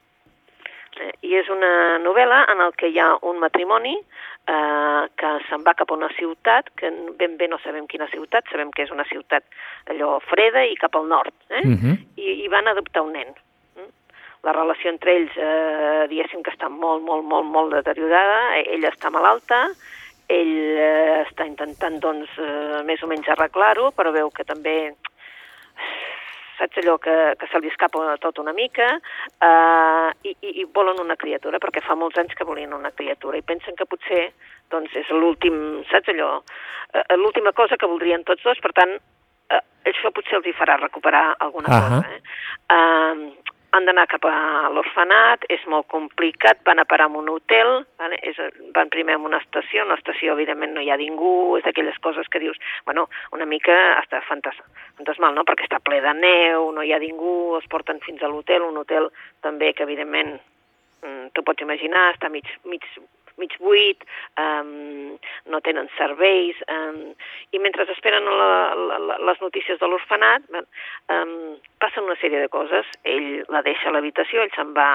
Eh, 1.00 1.12
I 1.30 1.36
és 1.40 1.48
una 1.52 1.98
novel·la 2.02 2.44
en 2.52 2.60
el 2.64 2.74
que 2.76 2.90
hi 2.90 2.98
ha 3.00 3.14
un 3.26 3.40
matrimoni 3.42 3.94
eh, 3.96 5.02
que 5.20 5.30
se'n 5.48 5.64
va 5.66 5.76
cap 5.78 5.90
a 5.90 5.96
una 5.96 6.10
ciutat, 6.16 6.72
que 6.76 6.90
ben 7.18 7.36
bé 7.40 7.48
no 7.48 7.58
sabem 7.64 7.86
quina 7.90 8.08
ciutat, 8.12 8.48
sabem 8.52 8.72
que 8.74 8.84
és 8.86 8.92
una 8.94 9.06
ciutat 9.08 9.46
allò 9.92 10.18
freda 10.28 10.64
i 10.66 10.76
cap 10.80 10.96
al 10.98 11.08
nord, 11.08 11.34
eh? 11.48 11.64
Mhm. 11.64 11.96
I, 12.16 12.42
i 12.44 12.50
van 12.52 12.68
adoptar 12.68 13.04
un 13.06 13.14
nen. 13.16 13.32
Mm? 13.76 13.88
La 14.48 14.56
relació 14.56 14.90
entre 14.90 15.16
ells, 15.16 15.36
eh, 15.36 16.06
diguéssim 16.12 16.42
que 16.42 16.52
està 16.52 16.68
molt, 16.68 17.02
molt, 17.06 17.24
molt, 17.24 17.46
molt 17.46 17.74
deteriorada, 17.78 18.40
Eh, 18.58 18.66
ella 18.76 18.90
està 18.90 19.10
malalta, 19.10 19.68
ell 20.28 20.56
eh, 20.78 21.24
està 21.26 21.46
intentant, 21.46 21.98
doncs, 22.02 22.30
eh, 22.38 22.82
més 22.86 23.02
o 23.02 23.08
menys 23.10 23.28
arreglar-ho, 23.28 23.90
però 23.96 24.12
veu 24.12 24.30
que 24.30 24.44
també 24.44 24.92
saps 26.60 26.80
allò 26.82 26.98
que, 27.00 27.16
que 27.40 27.48
se 27.50 27.60
li 27.60 27.70
escapa 27.72 28.16
tot 28.22 28.38
una 28.42 28.52
mica, 28.56 28.88
eh, 29.40 30.08
i, 30.28 30.34
i, 30.36 30.50
i 30.62 30.66
volen 30.68 31.00
una 31.00 31.16
criatura, 31.16 31.60
perquè 31.62 31.82
fa 31.84 31.96
molts 31.98 32.20
anys 32.20 32.36
que 32.36 32.46
volien 32.48 32.76
una 32.76 32.92
criatura, 32.92 33.40
i 33.40 33.46
pensen 33.46 33.78
que 33.78 33.88
potser 33.88 34.26
doncs, 34.70 34.94
és 35.00 35.08
l'últim, 35.16 35.80
saps 35.90 36.12
allò, 36.12 36.34
eh, 36.92 37.16
l'última 37.16 37.54
cosa 37.56 37.80
que 37.80 37.88
voldrien 37.90 38.26
tots 38.28 38.44
dos, 38.46 38.60
per 38.62 38.74
tant, 38.76 38.92
eh, 39.50 39.62
això 39.90 40.12
potser 40.14 40.38
els 40.38 40.46
hi 40.46 40.54
farà 40.56 40.76
recuperar 40.78 41.24
alguna 41.38 41.72
Ahà. 41.72 41.80
cosa. 41.80 42.02
Eh? 42.14 42.20
Eh, 42.76 43.39
han 43.70 43.86
d'anar 43.86 44.06
cap 44.10 44.24
a 44.26 44.68
l'orfenat, 44.74 45.44
és 45.52 45.62
molt 45.70 45.86
complicat, 45.92 46.62
van 46.66 46.82
a 46.82 46.86
parar 46.88 47.06
en 47.10 47.18
un 47.20 47.28
hotel, 47.30 47.84
vale? 48.00 48.18
és, 48.26 48.38
van 48.74 48.90
primer 48.90 49.16
en 49.18 49.26
una 49.28 49.38
estació, 49.42 49.84
en 49.84 49.92
l'estació 49.92 50.34
evidentment 50.34 50.74
no 50.74 50.82
hi 50.82 50.90
ha 50.90 50.98
ningú, 51.00 51.56
és 51.58 51.66
d'aquelles 51.66 51.98
coses 52.02 52.28
que 52.28 52.42
dius, 52.42 52.58
bueno, 52.88 53.06
una 53.36 53.46
mica 53.46 53.76
està 54.00 54.22
fantas 54.26 54.58
fantasmal, 54.98 55.36
no?, 55.36 55.46
perquè 55.48 55.68
està 55.68 55.80
ple 55.84 56.00
de 56.04 56.14
neu, 56.18 56.70
no 56.74 56.82
hi 56.82 56.92
ha 56.94 57.00
ningú, 57.02 57.54
els 57.58 57.68
porten 57.70 58.02
fins 58.06 58.22
a 58.22 58.32
l'hotel, 58.32 58.66
un 58.66 58.82
hotel 58.82 59.08
també 59.46 59.72
que 59.72 59.86
evidentment 59.86 60.36
mm, 61.04 61.30
tu 61.34 61.46
pots 61.46 61.62
imaginar, 61.62 62.10
està 62.14 62.28
mig, 62.32 62.48
mig, 62.68 62.84
mig 63.40 63.56
buit, 63.62 64.04
um, 64.38 65.16
no 65.50 65.60
tenen 65.64 65.88
serveis, 65.96 66.58
um, 66.68 67.00
i 67.54 67.62
mentre 67.62 67.86
esperen 67.94 68.28
la, 68.28 68.52
la, 68.76 69.18
les 69.30 69.40
notícies 69.40 69.80
de 69.80 69.88
l'orfenat, 69.88 70.44
um, 71.16 71.49
una 72.10 72.18
sèrie 72.20 72.40
de 72.42 72.50
coses. 72.52 72.88
Ell 73.06 73.44
la 73.54 73.62
deixa 73.62 73.88
a 73.88 73.94
l'habitació, 73.94 74.42
ell 74.42 74.52
se'n 74.56 74.74
va 74.76 74.88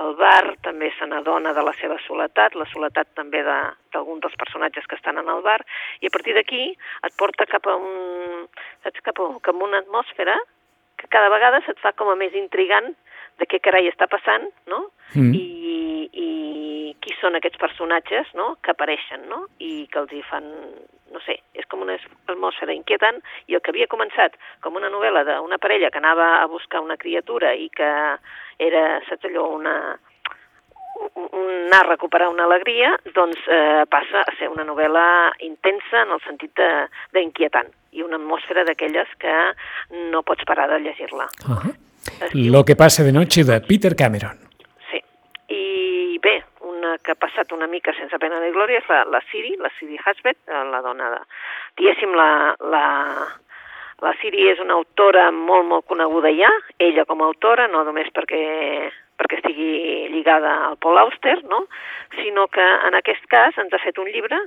al 0.00 0.14
bar, 0.18 0.56
també 0.66 0.90
se 0.98 1.06
n'adona 1.06 1.54
de 1.56 1.62
la 1.62 1.72
seva 1.78 1.96
soledat, 2.06 2.58
la 2.58 2.66
soledat 2.72 3.08
també 3.14 3.42
de- 3.46 3.72
d'algun 3.94 4.20
dels 4.20 4.36
personatges 4.36 4.86
que 4.86 4.98
estan 4.98 5.18
en 5.22 5.28
el 5.28 5.42
bar, 5.42 5.60
i 6.02 6.06
a 6.06 6.10
partir 6.10 6.34
d'aquí 6.34 6.76
et 7.06 7.16
porta 7.16 7.46
cap 7.46 7.66
a 7.66 7.76
un, 7.76 8.48
saps, 8.82 9.00
cap 9.06 9.18
a, 9.20 9.30
cap 9.40 9.54
a 9.54 9.64
una 9.64 9.78
atmosfera 9.78 10.36
que 10.98 11.08
cada 11.08 11.28
vegada 11.28 11.62
se't 11.66 11.78
fa 11.80 11.92
com 11.92 12.08
a 12.08 12.16
més 12.16 12.34
intrigant 12.34 12.94
de 13.38 13.44
què 13.46 13.60
carai 13.60 13.88
està 13.88 14.06
passant, 14.08 14.48
no? 14.66 14.86
Mm. 15.14 15.32
I, 15.36 16.10
i 16.12 16.28
qui 17.06 17.14
són 17.20 17.36
aquests 17.38 17.60
personatges 17.62 18.26
no? 18.34 18.56
que 18.62 18.72
apareixen 18.74 19.28
no? 19.30 19.44
i 19.62 19.86
que 19.92 20.00
els 20.02 20.10
hi 20.12 20.22
fan, 20.26 20.42
no 21.14 21.20
sé, 21.22 21.36
és 21.54 21.66
com 21.70 21.84
una 21.86 21.94
atmosfera 22.26 22.74
inquietant 22.74 23.20
i 23.46 23.54
el 23.54 23.62
que 23.62 23.70
havia 23.70 23.86
començat 23.86 24.34
com 24.64 24.74
una 24.74 24.90
novel·la 24.90 25.22
d'una 25.28 25.58
parella 25.62 25.92
que 25.94 26.02
anava 26.02 26.40
a 26.42 26.48
buscar 26.50 26.82
una 26.82 26.96
criatura 26.98 27.54
i 27.54 27.68
que 27.70 27.86
era, 28.58 28.82
saps 29.06 29.28
allò, 29.30 29.46
una, 29.54 29.76
un- 31.14 31.28
un 31.30 31.50
anar 31.66 31.84
a 31.84 31.88
recuperar 31.92 32.28
una 32.32 32.44
alegria, 32.44 32.92
doncs 33.14 33.38
eh, 33.46 33.84
passa 33.90 34.22
a 34.26 34.34
ser 34.38 34.48
una 34.48 34.64
novel·la 34.64 35.06
intensa 35.46 36.02
en 36.02 36.12
el 36.16 36.20
sentit 36.26 36.52
de- 36.58 36.86
d'inquietant 37.14 37.70
i 37.92 38.02
una 38.02 38.16
atmosfera 38.18 38.64
d'aquelles 38.64 39.08
que 39.22 39.34
no 40.12 40.22
pots 40.26 40.44
parar 40.44 40.68
de 40.74 40.80
llegir-la. 40.80 41.26
Es 42.20 42.32
diu- 42.32 42.50
Lo 42.52 42.64
que 42.64 42.76
passa 42.76 43.02
de 43.04 43.12
noche 43.12 43.44
de 43.44 43.60
Peter 43.60 43.94
Cameron. 43.96 44.38
Sí. 44.90 45.00
I 45.54 46.18
bé, 46.22 46.36
una 46.86 46.98
que 47.02 47.12
ha 47.12 47.18
passat 47.18 47.52
una 47.52 47.66
mica 47.66 47.92
sense 47.94 48.18
pena 48.18 48.38
ni 48.40 48.52
glòria 48.54 48.80
és 48.80 48.88
la, 48.90 49.02
la 49.10 49.20
Siri, 49.30 49.56
la 49.58 49.70
Siri 49.78 49.98
Hasbet, 49.98 50.38
eh, 50.46 50.62
la 50.70 50.82
dona 50.82 51.10
de... 51.10 51.20
Diguéssim, 51.78 52.14
la, 52.14 52.54
la, 52.60 52.84
la 54.02 54.12
Siri 54.20 54.46
és 54.50 54.60
una 54.62 54.76
autora 54.78 55.30
molt, 55.32 55.66
molt 55.66 55.86
coneguda 55.90 56.30
ja, 56.36 56.50
ella 56.78 57.06
com 57.08 57.22
a 57.22 57.28
autora, 57.30 57.66
no 57.72 57.82
només 57.86 58.10
perquè, 58.14 58.42
perquè 59.18 59.40
estigui 59.40 60.08
lligada 60.12 60.54
al 60.68 60.78
Paul 60.78 60.98
Auster, 61.02 61.38
no? 61.50 61.64
sinó 62.22 62.46
que 62.48 62.64
en 62.88 62.98
aquest 62.98 63.26
cas 63.32 63.58
ens 63.58 63.74
ha 63.74 63.82
fet 63.82 63.98
un 63.98 64.10
llibre 64.12 64.40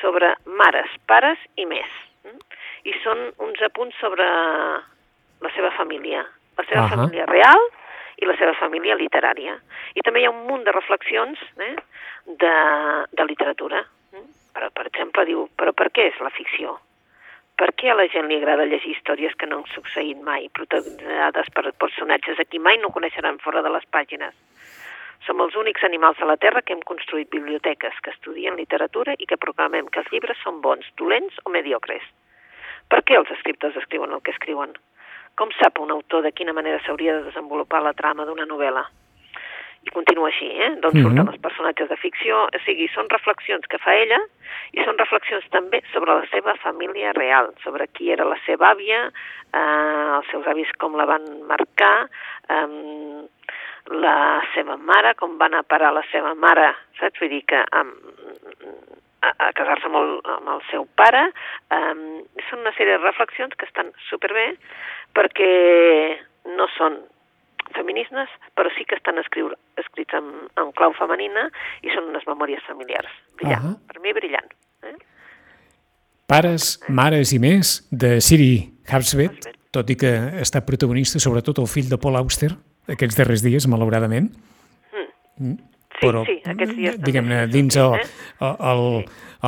sobre 0.00 0.34
mares, 0.46 0.90
pares 1.06 1.38
i 1.56 1.68
més. 1.68 1.90
mm? 2.24 2.40
I 2.84 2.92
són 3.04 3.30
uns 3.40 3.62
apunts 3.64 3.96
sobre 4.00 4.24
la 4.24 5.50
seva 5.56 5.70
família, 5.76 6.24
la 6.58 6.64
seva 6.68 6.84
Ahà. 6.84 6.96
família 6.96 7.26
real 7.30 7.70
i 8.20 8.28
la 8.28 8.36
seva 8.38 8.54
família 8.58 8.96
literària. 8.98 9.58
I 9.94 10.04
també 10.06 10.22
hi 10.22 10.28
ha 10.28 10.32
un 10.34 10.46
munt 10.48 10.64
de 10.66 10.74
reflexions 10.74 11.40
eh, 11.58 11.74
de, 12.26 12.56
de 13.12 13.28
literatura. 13.28 13.84
mm? 14.14 14.26
Per, 14.54 14.70
per 14.70 14.86
exemple, 14.86 15.24
diu, 15.28 15.48
però 15.58 15.72
per 15.72 15.90
què 15.90 16.10
és 16.12 16.20
la 16.22 16.32
ficció? 16.34 16.78
Per 17.54 17.68
què 17.78 17.90
a 17.90 17.94
la 17.94 18.08
gent 18.10 18.26
li 18.26 18.40
agrada 18.40 18.66
llegir 18.66 18.96
històries 18.96 19.34
que 19.38 19.46
no 19.46 19.60
han 19.60 19.68
succeït 19.70 20.18
mai, 20.26 20.48
protagonitzades 20.58 21.50
per 21.54 21.70
personatges 21.78 22.40
a 22.42 22.46
qui 22.48 22.58
mai 22.58 22.80
no 22.82 22.90
coneixeran 22.94 23.38
fora 23.44 23.62
de 23.62 23.70
les 23.70 23.86
pàgines? 23.94 24.34
Som 25.26 25.40
els 25.40 25.54
únics 25.56 25.84
animals 25.86 26.18
de 26.18 26.26
la 26.28 26.36
Terra 26.36 26.62
que 26.62 26.74
hem 26.74 26.82
construït 26.84 27.30
biblioteques, 27.30 28.00
que 28.02 28.10
estudien 28.10 28.58
literatura 28.58 29.14
i 29.18 29.28
que 29.30 29.38
proclamem 29.40 29.86
que 29.88 30.02
els 30.02 30.10
llibres 30.12 30.42
són 30.42 30.58
bons, 30.66 30.90
dolents 31.00 31.38
o 31.46 31.54
mediocres. 31.54 32.02
Per 32.90 33.00
què 33.06 33.16
els 33.16 33.30
escriptors 33.38 33.78
escriuen 33.80 34.12
el 34.12 34.20
que 34.26 34.34
escriuen? 34.34 34.74
Com 35.38 35.50
sap 35.60 35.80
un 35.82 35.90
autor 35.90 36.22
de 36.22 36.32
quina 36.32 36.52
manera 36.54 36.82
s'hauria 36.84 37.18
de 37.18 37.24
desenvolupar 37.30 37.82
la 37.82 37.94
trama 37.98 38.26
d'una 38.28 38.46
novel·la? 38.46 38.84
i 39.84 39.92
continua 39.92 40.30
així, 40.30 40.46
eh? 40.48 40.70
d'on 40.80 40.96
surten 40.96 41.28
els 41.28 41.40
personatges 41.44 41.90
de 41.90 41.98
ficció, 42.00 42.44
o 42.48 42.60
sigui, 42.64 42.86
són 42.94 43.10
reflexions 43.12 43.66
que 43.68 43.80
fa 43.82 43.92
ella 44.00 44.18
i 44.72 44.84
són 44.86 44.96
reflexions 45.00 45.44
també 45.52 45.82
sobre 45.92 46.16
la 46.20 46.24
seva 46.32 46.54
família 46.62 47.12
real, 47.18 47.50
sobre 47.64 47.88
qui 47.92 48.10
era 48.14 48.24
la 48.28 48.38
seva 48.46 48.70
àvia, 48.72 49.02
eh, 49.52 50.06
els 50.16 50.30
seus 50.32 50.48
avis 50.54 50.72
com 50.80 50.96
la 50.96 51.08
van 51.10 51.26
marcar, 51.50 51.94
eh, 52.48 52.66
la 53.92 54.18
seva 54.54 54.78
mare, 54.80 55.12
com 55.20 55.36
va 55.40 55.50
anar 55.50 55.60
a 55.64 55.70
parar 55.74 55.92
la 55.92 56.04
seva 56.10 56.32
mare, 56.34 56.70
saps? 57.00 57.20
Vull 57.20 57.34
dir 57.36 57.42
que 57.52 57.60
amb, 57.76 57.92
a, 59.24 59.30
a 59.46 59.48
casar-se 59.56 59.88
amb, 59.88 59.98
el, 60.00 60.12
amb 60.36 60.52
el 60.56 60.62
seu 60.70 60.86
pare. 61.00 61.24
Um, 61.74 62.04
són 62.50 62.62
una 62.64 62.74
sèrie 62.76 62.98
de 62.98 63.02
reflexions 63.04 63.56
que 63.58 63.68
estan 63.68 63.92
superbé 64.10 64.52
perquè 65.16 65.50
no 66.58 66.68
són 66.76 67.00
feminismes, 67.74 68.30
però 68.58 68.70
sí 68.76 68.84
que 68.88 68.98
estan 68.98 69.18
escriure, 69.22 69.56
escrits 69.80 70.14
en, 70.18 70.28
en 70.60 70.70
clau 70.76 70.92
femenina 70.98 71.48
i 71.82 71.90
són 71.94 72.12
unes 72.12 72.26
memòries 72.28 72.62
familiars. 72.68 73.10
Brillant, 73.40 73.72
Ahà. 73.72 73.74
per 73.88 74.04
mi 74.04 74.12
brillant. 74.16 74.52
Eh? 74.84 74.94
Pares, 76.30 76.76
mares 76.88 77.32
i 77.36 77.40
més 77.40 77.80
de 77.90 78.18
Siri 78.24 78.52
Hapsbet, 78.88 79.50
tot 79.74 79.90
i 79.90 79.96
que 79.98 80.12
estat 80.44 80.68
protagonista 80.68 81.20
sobretot 81.20 81.58
el 81.60 81.68
fill 81.70 81.90
de 81.90 81.98
Paul 82.00 82.20
Auster 82.20 82.52
aquests 82.92 83.16
darrers 83.16 83.44
dies, 83.44 83.66
malauradament. 83.70 84.28
Mm. 85.40 85.56
Sí, 86.26 86.34
sí, 86.34 86.50
aquests 86.50 86.76
dies 86.76 86.98
Diguem-ne, 87.04 87.46
dins 87.52 87.74
sí, 87.74 87.80
el, 87.80 87.94
eh? 88.00 88.50
el, 88.72 88.84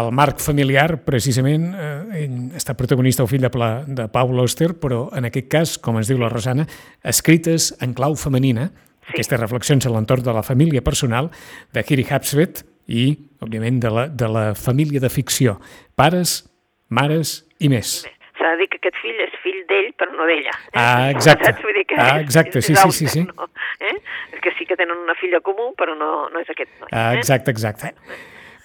el 0.01 0.11
marc 0.13 0.41
familiar, 0.45 1.03
precisament, 1.05 1.69
eh, 1.75 2.25
està 2.57 2.75
protagonista 2.79 3.25
el 3.25 3.31
fill 3.31 3.45
de, 3.45 3.51
Pla, 3.53 3.71
de 3.87 4.09
Paul 4.13 4.41
Auster, 4.41 4.73
però 4.81 5.07
en 5.17 5.29
aquest 5.31 5.49
cas, 5.53 5.77
com 5.79 6.01
ens 6.01 6.09
diu 6.09 6.19
la 6.21 6.33
Rosana, 6.33 6.67
escrites 7.05 7.75
en 7.81 7.95
clau 7.95 8.17
femenina, 8.17 8.71
Sí. 9.07 9.13
aquestes 9.15 9.39
reflexions 9.39 9.87
a 9.87 9.91
l'entorn 9.95 10.25
de 10.27 10.33
la 10.35 10.43
família 10.43 10.83
personal 10.83 11.31
de 11.73 11.83
Kiri 11.87 12.03
Hapsbet 12.11 12.65
i, 12.91 13.05
òbviament, 13.39 13.79
de 13.79 13.91
la, 13.91 14.09
de 14.09 14.29
la 14.29 14.55
família 14.59 14.99
de 14.99 15.11
ficció. 15.11 15.61
Pares, 15.95 16.41
mares 16.89 17.45
i 17.63 17.71
més. 17.71 18.01
S'ha 18.37 18.53
de 18.53 18.61
dir 18.61 18.69
que 18.69 18.81
aquest 18.81 18.99
fill 19.01 19.21
és 19.25 19.35
fill 19.43 19.63
d'ell, 19.71 19.93
però 19.97 20.13
no 20.13 20.27
d'ella. 20.29 20.53
Eh? 20.69 20.81
Ah, 20.81 21.11
exacte. 21.11 21.51
Saps? 21.51 21.65
Vull 21.65 21.79
dir 21.79 21.87
que 21.89 21.97
Ah, 22.01 22.21
exacte, 22.21 22.61
és 22.61 22.67
sí, 22.69 22.77
sí, 22.77 22.91
sí, 22.99 23.09
sí. 23.15 23.23
No? 23.31 23.49
Eh? 23.81 23.95
És 24.35 24.43
que 24.45 24.53
sí 24.59 24.67
que 24.69 24.77
tenen 24.77 24.99
una 24.99 25.17
filla 25.17 25.41
comú, 25.41 25.73
però 25.79 25.97
no, 25.97 26.29
no 26.33 26.43
és 26.43 26.51
aquest 26.53 26.73
noi. 26.81 26.91
Ah, 26.93 27.15
eh? 27.15 27.23
exacte, 27.23 27.55
exacte. 27.55 27.95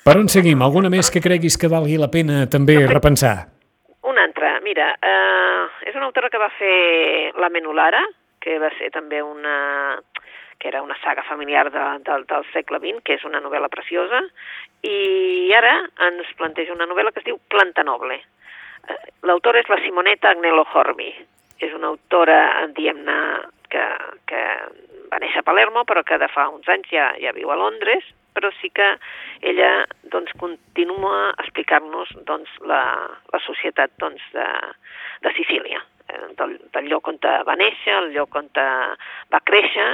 Per 0.04 0.18
on 0.18 0.28
seguim? 0.34 0.62
Alguna 0.66 0.90
més 0.90 1.12
que 1.14 1.22
creguis 1.22 1.58
que 1.62 1.70
valgui 1.72 2.00
la 2.02 2.10
pena 2.12 2.44
també 2.50 2.80
repensar? 2.90 3.36
Una 4.10 4.26
altra, 4.26 4.56
mira, 4.66 4.96
eh, 4.98 5.66
és 5.88 5.96
una 5.96 6.08
autora 6.10 6.32
que 6.34 6.42
va 6.42 6.50
fer 6.58 7.32
La 7.40 7.52
Menolara, 7.54 8.02
que 8.42 8.58
va 8.60 8.72
ser 8.80 8.90
també 8.92 9.22
una 9.22 10.02
que 10.62 10.68
era 10.70 10.84
una 10.84 10.96
saga 11.02 11.24
familiar 11.26 11.72
de, 11.74 11.84
de, 12.06 12.18
del 12.30 12.44
segle 12.54 12.78
XX, 12.78 13.00
que 13.04 13.16
és 13.18 13.24
una 13.26 13.40
novel·la 13.42 13.70
preciosa, 13.74 14.20
i 14.86 15.50
ara 15.58 15.72
ens 16.08 16.30
planteja 16.38 16.76
una 16.76 16.86
novel·la 16.86 17.10
que 17.14 17.24
es 17.24 17.26
diu 17.26 17.40
Planta 17.50 17.82
Noble. 17.84 18.20
L'autora 19.28 19.62
és 19.62 19.70
la 19.70 19.80
Simonetta 19.84 20.32
Agnello 20.32 20.66
Horby. 20.74 21.12
És 21.62 21.74
una 21.78 21.92
autora, 21.94 22.38
diguem-ne, 22.74 23.18
que, 23.72 23.84
que 24.30 24.42
va 25.12 25.20
néixer 25.22 25.42
a 25.42 25.48
Palermo, 25.48 25.86
però 25.88 26.04
que 26.08 26.18
de 26.22 26.30
fa 26.32 26.48
uns 26.52 26.68
anys 26.72 26.90
ja, 26.92 27.12
ja 27.22 27.34
viu 27.36 27.52
a 27.52 27.60
Londres, 27.60 28.06
però 28.34 28.52
sí 28.62 28.72
que 28.74 28.88
ella 29.44 29.86
doncs, 30.14 30.32
continua 30.40 31.32
explicant-nos 31.44 32.14
doncs, 32.28 32.52
la, 32.68 32.82
la 33.34 33.42
societat 33.46 33.94
doncs, 34.00 34.24
de, 34.36 34.48
de 35.26 35.34
Sicília, 35.36 35.82
eh, 36.08 36.24
del, 36.40 36.58
del 36.74 36.90
lloc 36.92 37.12
on 37.12 37.20
va 37.22 37.58
néixer, 37.60 37.98
el 37.98 38.12
lloc 38.16 38.40
on 38.40 38.50
va 38.56 39.44
créixer, 39.48 39.90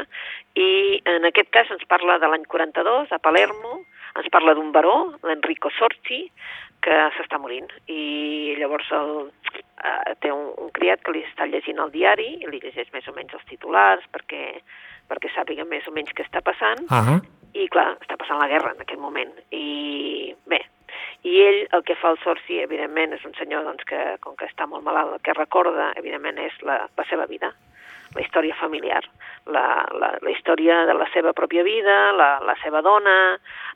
i 0.58 0.70
en 1.18 1.26
aquest 1.30 1.52
cas 1.54 1.74
ens 1.74 1.86
parla 1.90 2.20
de 2.22 2.30
l'any 2.30 2.46
42, 2.50 3.12
a 3.12 3.22
Palermo, 3.22 3.82
ens 4.18 4.30
parla 4.34 4.56
d'un 4.58 4.72
baró, 4.74 4.96
l'Enrico 5.26 5.70
Sorci, 5.78 6.26
que 6.86 6.98
s'està 7.18 7.40
morint. 7.42 7.70
I 7.92 8.56
llavors 8.60 8.90
el, 8.96 9.14
eh, 9.84 10.14
té 10.24 10.32
un, 10.34 10.52
un 10.64 10.72
criat 10.76 11.04
que 11.04 11.16
li 11.16 11.24
està 11.28 11.48
llegint 11.50 11.82
el 11.84 11.94
diari 11.96 12.30
i 12.42 12.52
li 12.52 12.62
llegeix 12.64 12.92
més 12.94 13.08
o 13.10 13.16
menys 13.16 13.36
els 13.38 13.48
titulars 13.50 14.06
perquè, 14.14 14.62
perquè 15.12 15.34
sàpiga 15.34 15.68
més 15.68 15.88
o 15.88 15.96
menys 15.96 16.14
què 16.16 16.26
està 16.26 16.44
passant. 16.46 16.86
Ah, 16.94 17.20
I 17.58 17.68
clar, 17.74 17.94
està 18.04 18.18
passant 18.20 18.42
la 18.42 18.50
guerra 18.52 18.74
en 18.76 18.84
aquest 18.84 19.02
moment. 19.02 19.32
I 19.56 20.34
bé, 20.50 20.62
i 21.28 21.40
ell 21.44 21.62
el 21.76 21.84
que 21.88 21.98
fa 22.00 22.12
el 22.14 22.20
Sorci, 22.24 22.60
evidentment, 22.64 23.16
és 23.18 23.26
un 23.26 23.34
senyor 23.40 23.66
doncs, 23.68 23.86
que, 23.90 24.02
com 24.24 24.36
que 24.40 24.48
està 24.48 24.68
molt 24.70 24.86
malalt, 24.86 25.18
el 25.18 25.24
que 25.26 25.36
recorda, 25.38 25.92
evidentment, 26.00 26.40
és 26.44 26.56
la, 26.68 26.84
la 26.98 27.06
seva 27.10 27.26
vida, 27.30 27.52
la 28.16 28.24
història 28.24 28.56
familiar, 28.60 29.02
la, 29.52 29.66
la, 30.00 30.14
la 30.24 30.34
història 30.34 30.84
de 30.88 30.96
la 30.96 31.08
seva 31.14 31.34
pròpia 31.38 31.66
vida, 31.68 31.98
la, 32.16 32.30
la 32.46 32.56
seva 32.64 32.84
dona, 32.86 33.18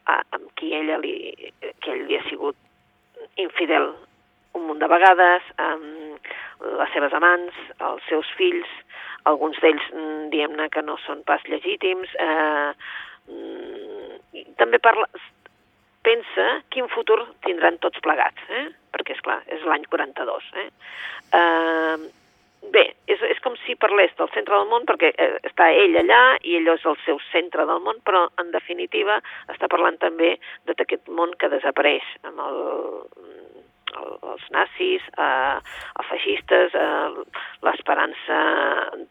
a, 0.05 0.19
amb 0.37 0.51
qui 0.59 0.71
ella 0.77 0.99
li, 1.01 1.15
que 1.81 1.95
ell 1.95 2.05
li 2.07 2.19
ha 2.19 2.23
sigut 2.29 2.57
infidel 3.37 3.93
un 4.57 4.67
munt 4.67 4.81
de 4.81 4.87
vegades, 4.91 5.45
amb 5.63 6.31
les 6.79 6.93
seves 6.95 7.13
amants, 7.17 7.57
els 7.79 8.07
seus 8.09 8.29
fills, 8.37 8.69
alguns 9.29 9.59
d'ells, 9.63 9.83
mm, 9.93 10.29
diguem-ne, 10.33 10.69
que 10.69 10.83
no 10.83 10.97
són 11.05 11.23
pas 11.23 11.43
legítims. 11.47 12.09
Eh, 12.19 12.71
mm, 13.31 14.43
també 14.57 14.79
parla, 14.79 15.07
pensa 16.03 16.47
quin 16.69 16.87
futur 16.89 17.19
tindran 17.45 17.77
tots 17.79 17.99
plegats, 17.99 18.41
eh? 18.49 18.67
perquè, 18.91 19.15
és 19.15 19.21
clar 19.21 19.41
és 19.47 19.63
l'any 19.63 19.85
42. 19.89 20.51
Eh? 20.55 20.69
Eh, 21.39 21.97
bé, 22.69 22.83
és, 23.09 23.21
és 23.25 23.39
com 23.43 23.55
si 23.65 23.75
parlés 23.79 24.13
del 24.19 24.29
centre 24.35 24.55
del 24.55 24.69
món, 24.69 24.85
perquè 24.89 25.11
eh, 25.17 25.33
està 25.49 25.71
ell 25.73 25.97
allà 26.03 26.21
i 26.45 26.57
ell 26.59 26.69
és 26.75 26.85
el 26.85 26.97
seu 27.05 27.19
centre 27.31 27.65
del 27.69 27.81
món, 27.83 28.01
però 28.05 28.27
en 28.41 28.51
definitiva 28.53 29.19
està 29.51 29.69
parlant 29.71 29.97
també 30.01 30.35
de 30.69 30.77
aquest 30.77 31.09
món 31.09 31.33
que 31.41 31.49
desapareix 31.51 32.05
amb 32.29 32.43
el, 32.45 32.61
el, 33.97 34.13
els 34.33 34.45
nazis, 34.53 35.07
eh, 35.17 35.57
els 35.97 36.11
feixistes, 36.11 36.77
eh, 36.77 37.41
l'esperança 37.65 38.39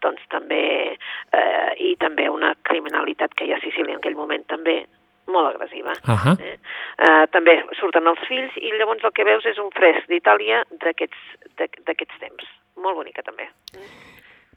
doncs 0.05 0.25
també 0.33 0.63
eh, 0.95 1.71
i 1.91 1.97
també 2.01 2.31
una 2.31 2.55
criminalitat 2.71 3.35
que 3.35 3.49
hi 3.49 3.55
ha 3.55 3.61
a 3.61 3.67
Sicília 3.67 3.97
en 3.97 4.03
aquell 4.03 4.19
moment 4.19 4.47
també 4.49 4.83
molt 5.31 5.55
agressiva. 5.55 5.93
uh 5.93 6.19
-huh. 6.19 6.37
Eh? 6.41 6.59
Eh, 7.07 7.27
també 7.31 7.65
surten 7.81 8.07
els 8.07 8.21
fills 8.29 8.53
i 8.57 8.73
llavors 8.73 9.05
el 9.05 9.13
que 9.13 9.25
veus 9.25 9.45
és 9.47 9.59
un 9.59 9.71
fresc 9.71 10.09
d'Itàlia 10.09 10.65
d'aquests 10.71 12.19
temps. 12.19 12.45
Molt 12.81 12.97
bonica 12.97 13.25
també. 13.27 13.49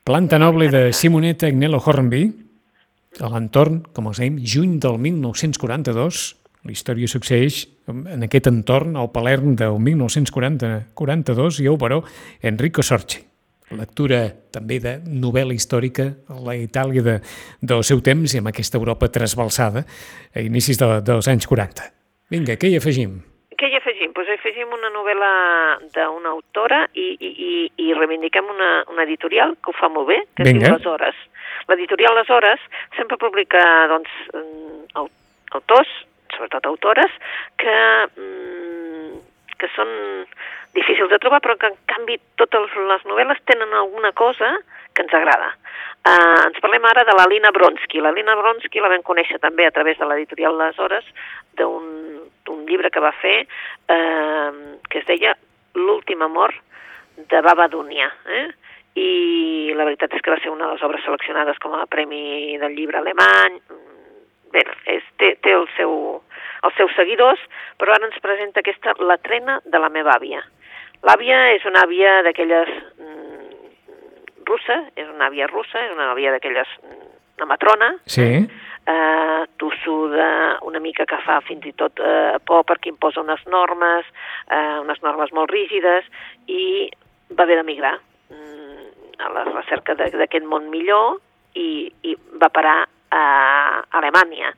Planta 0.03 0.39
noble 0.39 0.69
de 0.71 0.85
Simonetta 0.95 1.47
Agnello 1.47 1.79
Hornby, 1.79 2.23
a 3.21 3.29
l'entorn, 3.29 3.83
com 3.93 4.09
us 4.09 4.19
dèiem, 4.19 4.39
juny 4.39 4.79
del 4.83 4.97
1942. 4.99 6.23
La 6.63 6.71
història 6.71 7.09
succeeix 7.11 7.65
en 7.91 8.23
aquest 8.25 8.47
entorn, 8.49 8.95
al 8.97 9.11
Palerm 9.13 9.57
del 9.59 9.77
1942, 9.79 11.59
i 11.63 11.69
el 11.69 11.77
baró 11.79 12.01
Enrico 12.41 12.83
Sorci. 12.83 13.21
Lectura 13.73 14.27
també 14.53 14.77
de 14.83 14.97
novel·la 15.07 15.55
històrica 15.55 16.09
a 16.29 16.39
la 16.45 16.55
Itàlia 16.59 17.03
de, 17.03 17.17
del 17.61 17.83
seu 17.87 18.03
temps 18.05 18.33
i 18.33 18.41
amb 18.41 18.51
aquesta 18.51 18.77
Europa 18.77 19.09
trasbalsada 19.11 19.85
a 20.33 20.43
inicis 20.45 20.79
de, 20.79 20.89
dels 21.05 21.29
anys 21.31 21.49
40. 21.49 21.87
Vinga, 22.33 22.57
què 22.59 22.69
hi 22.69 22.77
afegim? 22.77 23.21
Afegim? 24.03 24.13
Pues 24.13 24.27
afegim 24.29 24.67
una 24.73 24.89
novel·la 24.91 25.29
d'una 25.95 26.29
autora 26.33 26.83
i, 26.93 27.05
i, 27.19 27.29
i, 27.29 27.71
i 27.87 27.93
reivindiquem 27.95 28.45
una, 28.51 28.83
una 28.91 29.03
editorial 29.03 29.55
que 29.63 29.71
ho 29.71 29.73
fa 29.77 29.87
molt 29.89 30.07
bé, 30.09 30.17
que 30.35 30.43
es 30.43 30.49
Vinga. 30.51 30.67
diu 30.67 30.75
Les 30.77 30.85
Hores. 30.85 31.15
L'editorial 31.69 32.15
Les 32.17 32.29
Hores 32.29 32.59
sempre 32.97 33.17
publica 33.17 33.61
doncs, 33.87 34.09
mm, 34.33 34.97
au- 34.99 35.09
autors, 35.53 35.87
sobretot 36.35 36.65
autores, 36.65 37.11
que, 37.57 37.75
mm, 38.17 39.19
que 39.57 39.67
són 39.75 39.87
difícils 40.73 41.09
de 41.09 41.19
trobar, 41.19 41.39
però 41.39 41.55
que 41.57 41.67
en 41.67 41.75
canvi 41.87 42.19
totes 42.35 42.75
les 42.75 43.03
novel·les 43.05 43.39
tenen 43.45 43.71
alguna 43.73 44.11
cosa 44.11 44.57
que 44.93 45.01
ens 45.03 45.13
agrada. 45.13 45.53
Uh, 46.03 46.49
ens 46.49 46.59
parlem 46.59 46.83
ara 46.85 47.05
de 47.07 47.13
la 47.15 47.25
Lina 47.29 47.51
Bronsky. 47.51 48.01
La 48.01 48.11
Lina 48.11 48.35
Bronsky 48.35 48.81
la 48.81 48.89
vam 48.89 49.01
conèixer 49.03 49.39
també 49.39 49.65
a 49.65 49.71
través 49.71 49.97
de 49.97 50.05
l'editorial 50.05 50.57
Les 50.57 50.77
Hores 50.79 51.05
d'un 51.55 52.02
llibre 52.73 52.91
que 52.91 53.03
va 53.03 53.13
fer 53.21 53.39
eh, 53.45 54.51
que 54.89 55.03
es 55.03 55.09
deia 55.09 55.37
L'últim 55.73 56.21
amor 56.21 56.53
de 57.17 57.41
Baba 57.41 57.67
Dunia. 57.67 58.09
Eh? 58.25 58.45
I 58.99 59.73
la 59.73 59.85
veritat 59.87 60.13
és 60.13 60.21
que 60.21 60.33
va 60.33 60.39
ser 60.41 60.51
una 60.53 60.67
de 60.67 60.75
les 60.75 60.83
obres 60.85 61.01
seleccionades 61.05 61.57
com 61.61 61.73
a 61.77 61.87
Premi 61.89 62.57
del 62.61 62.75
Llibre 62.77 62.99
Alemany. 62.99 63.57
Bé, 64.53 64.61
és, 64.93 65.05
té, 65.17 65.33
té 65.41 65.53
el 65.57 65.65
seu, 65.77 65.93
els 66.67 66.75
seus 66.77 66.93
seguidors, 66.97 67.41
però 67.81 67.95
ara 67.95 68.05
ens 68.05 68.19
presenta 68.21 68.61
aquesta 68.61 68.93
La 69.01 69.17
trena 69.17 69.59
de 69.65 69.81
la 69.81 69.89
meva 69.89 70.13
àvia. 70.13 70.43
L'àvia 71.03 71.39
és 71.55 71.65
una 71.65 71.81
àvia 71.87 72.19
d'aquelles 72.23 72.69
mm, 73.01 73.63
russa, 74.45 74.77
és 74.95 75.09
una 75.09 75.31
àvia 75.31 75.49
russa, 75.49 75.81
és 75.87 75.95
una 75.95 76.11
àvia 76.13 76.35
d'aquelles, 76.35 76.69
mm, 76.83 77.09
una 77.41 77.49
matrona, 77.49 77.89
Sí, 78.05 78.21
eh, 78.21 78.45
tossuda, 79.57 80.59
una 80.61 80.79
mica 80.79 81.05
que 81.05 81.19
fa 81.23 81.39
fins 81.47 81.65
i 81.69 81.73
tot 81.79 81.99
eh, 82.03 82.39
por 82.43 82.65
perquè 82.67 82.91
imposa 82.91 83.21
unes 83.23 83.43
normes, 83.47 84.07
eh, 84.51 84.79
unes 84.83 85.01
normes 85.05 85.31
molt 85.31 85.51
rígides, 85.51 86.07
i 86.47 86.89
va 87.31 87.45
haver 87.45 87.59
d'emigrar 87.61 87.95
mm, 88.29 89.21
a 89.23 89.31
la 89.37 89.45
recerca 89.51 89.95
d'aquest 89.95 90.45
món 90.45 90.69
millor 90.73 91.19
i, 91.55 91.87
i 92.03 92.15
va 92.41 92.51
parar 92.51 92.81
a 93.13 93.23
Alemanya. 93.99 94.53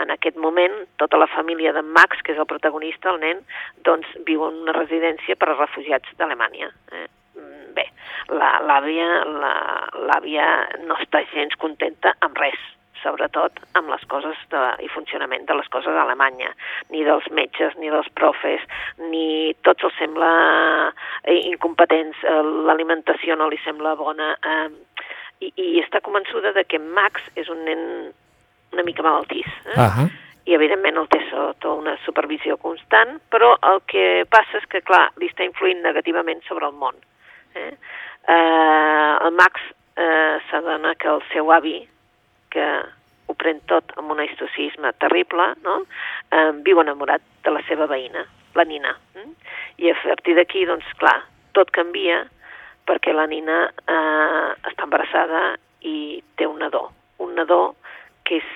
En 0.00 0.10
aquest 0.14 0.36
moment, 0.38 0.74
tota 1.02 1.18
la 1.18 1.28
família 1.30 1.72
de 1.72 1.82
Max, 1.82 2.20
que 2.22 2.34
és 2.34 2.38
el 2.38 2.48
protagonista, 2.50 3.10
el 3.10 3.20
nen, 3.22 3.40
doncs 3.86 4.10
viu 4.26 4.44
en 4.46 4.60
una 4.64 4.74
residència 4.76 5.36
per 5.36 5.50
a 5.50 5.56
refugiats 5.56 6.12
d'Alemanya. 6.18 6.70
Eh? 6.92 7.06
Mm, 7.38 7.72
Bé, 7.74 7.86
l'àvia 8.34 9.08
la, 9.30 10.20
no 10.84 10.98
està 11.00 11.24
gens 11.32 11.56
contenta 11.58 12.14
amb 12.26 12.38
res, 12.38 12.60
sobretot 13.02 13.60
amb 13.78 13.90
les 13.92 14.04
coses 14.10 14.38
de, 14.52 14.62
i 14.84 14.88
funcionament 14.92 15.46
de 15.48 15.56
les 15.58 15.68
coses 15.72 15.94
d'Alemanya, 15.94 16.52
ni 16.90 17.04
dels 17.06 17.26
metges, 17.36 17.76
ni 17.80 17.90
dels 17.92 18.08
profes, 18.18 18.64
ni 19.10 19.54
tots 19.66 19.84
els 19.88 19.98
sembla 19.98 20.30
eh, 21.24 21.40
incompetents, 21.50 22.22
eh, 22.24 22.40
l'alimentació 22.68 23.36
no 23.36 23.48
li 23.50 23.60
sembla 23.64 23.96
bona, 23.98 24.34
eh, 24.40 24.68
i, 25.40 25.52
i 25.56 25.76
està 25.82 26.02
convençuda 26.04 26.52
de 26.56 26.64
que 26.68 26.78
Max 26.80 27.22
és 27.40 27.48
un 27.48 27.64
nen 27.64 27.86
una 28.72 28.82
mica 28.82 29.02
malaltís. 29.02 29.46
Eh? 29.66 29.80
Uh 29.80 29.90
-huh. 29.90 30.10
I, 30.44 30.54
evidentment, 30.54 30.96
el 30.96 31.08
té 31.08 31.20
sota 31.30 31.68
una 31.68 31.96
supervisió 32.04 32.56
constant, 32.56 33.20
però 33.30 33.56
el 33.72 33.82
que 33.86 34.24
passa 34.30 34.58
és 34.58 34.66
que, 34.66 34.80
clar, 34.80 35.12
li 35.16 35.28
està 35.28 35.44
influint 35.44 35.82
negativament 35.82 36.42
sobre 36.48 36.66
el 36.66 36.72
món. 36.72 36.94
Eh? 37.54 37.74
Eh, 38.28 39.16
el 39.26 39.32
Max 39.32 39.60
eh, 39.96 40.38
s'adona 40.50 40.94
que 40.94 41.08
el 41.08 41.22
seu 41.32 41.52
avi, 41.52 41.88
que 42.50 42.66
ho 43.30 43.36
pren 43.38 43.60
tot 43.70 43.94
amb 44.00 44.10
un 44.10 44.20
estocisme 44.24 44.92
terrible, 45.02 45.52
no? 45.64 45.82
eh, 46.34 46.50
viu 46.66 46.80
enamorat 46.82 47.22
de 47.44 47.54
la 47.54 47.62
seva 47.68 47.86
veïna, 47.90 48.24
la 48.58 48.66
Nina. 48.66 48.96
Eh? 49.14 49.28
I 49.84 49.92
a 49.92 49.96
partir 50.02 50.34
d'aquí, 50.38 50.64
doncs, 50.68 50.88
clar, 51.00 51.20
tot 51.56 51.70
canvia 51.74 52.24
perquè 52.88 53.14
la 53.14 53.28
Nina 53.30 53.62
eh, 53.70 54.48
està 54.70 54.88
embarassada 54.88 55.54
i 55.86 56.20
té 56.36 56.48
un 56.48 56.58
nadó. 56.62 56.88
Un 57.22 57.36
nadó 57.38 57.76
que 58.26 58.40
és, 58.40 58.50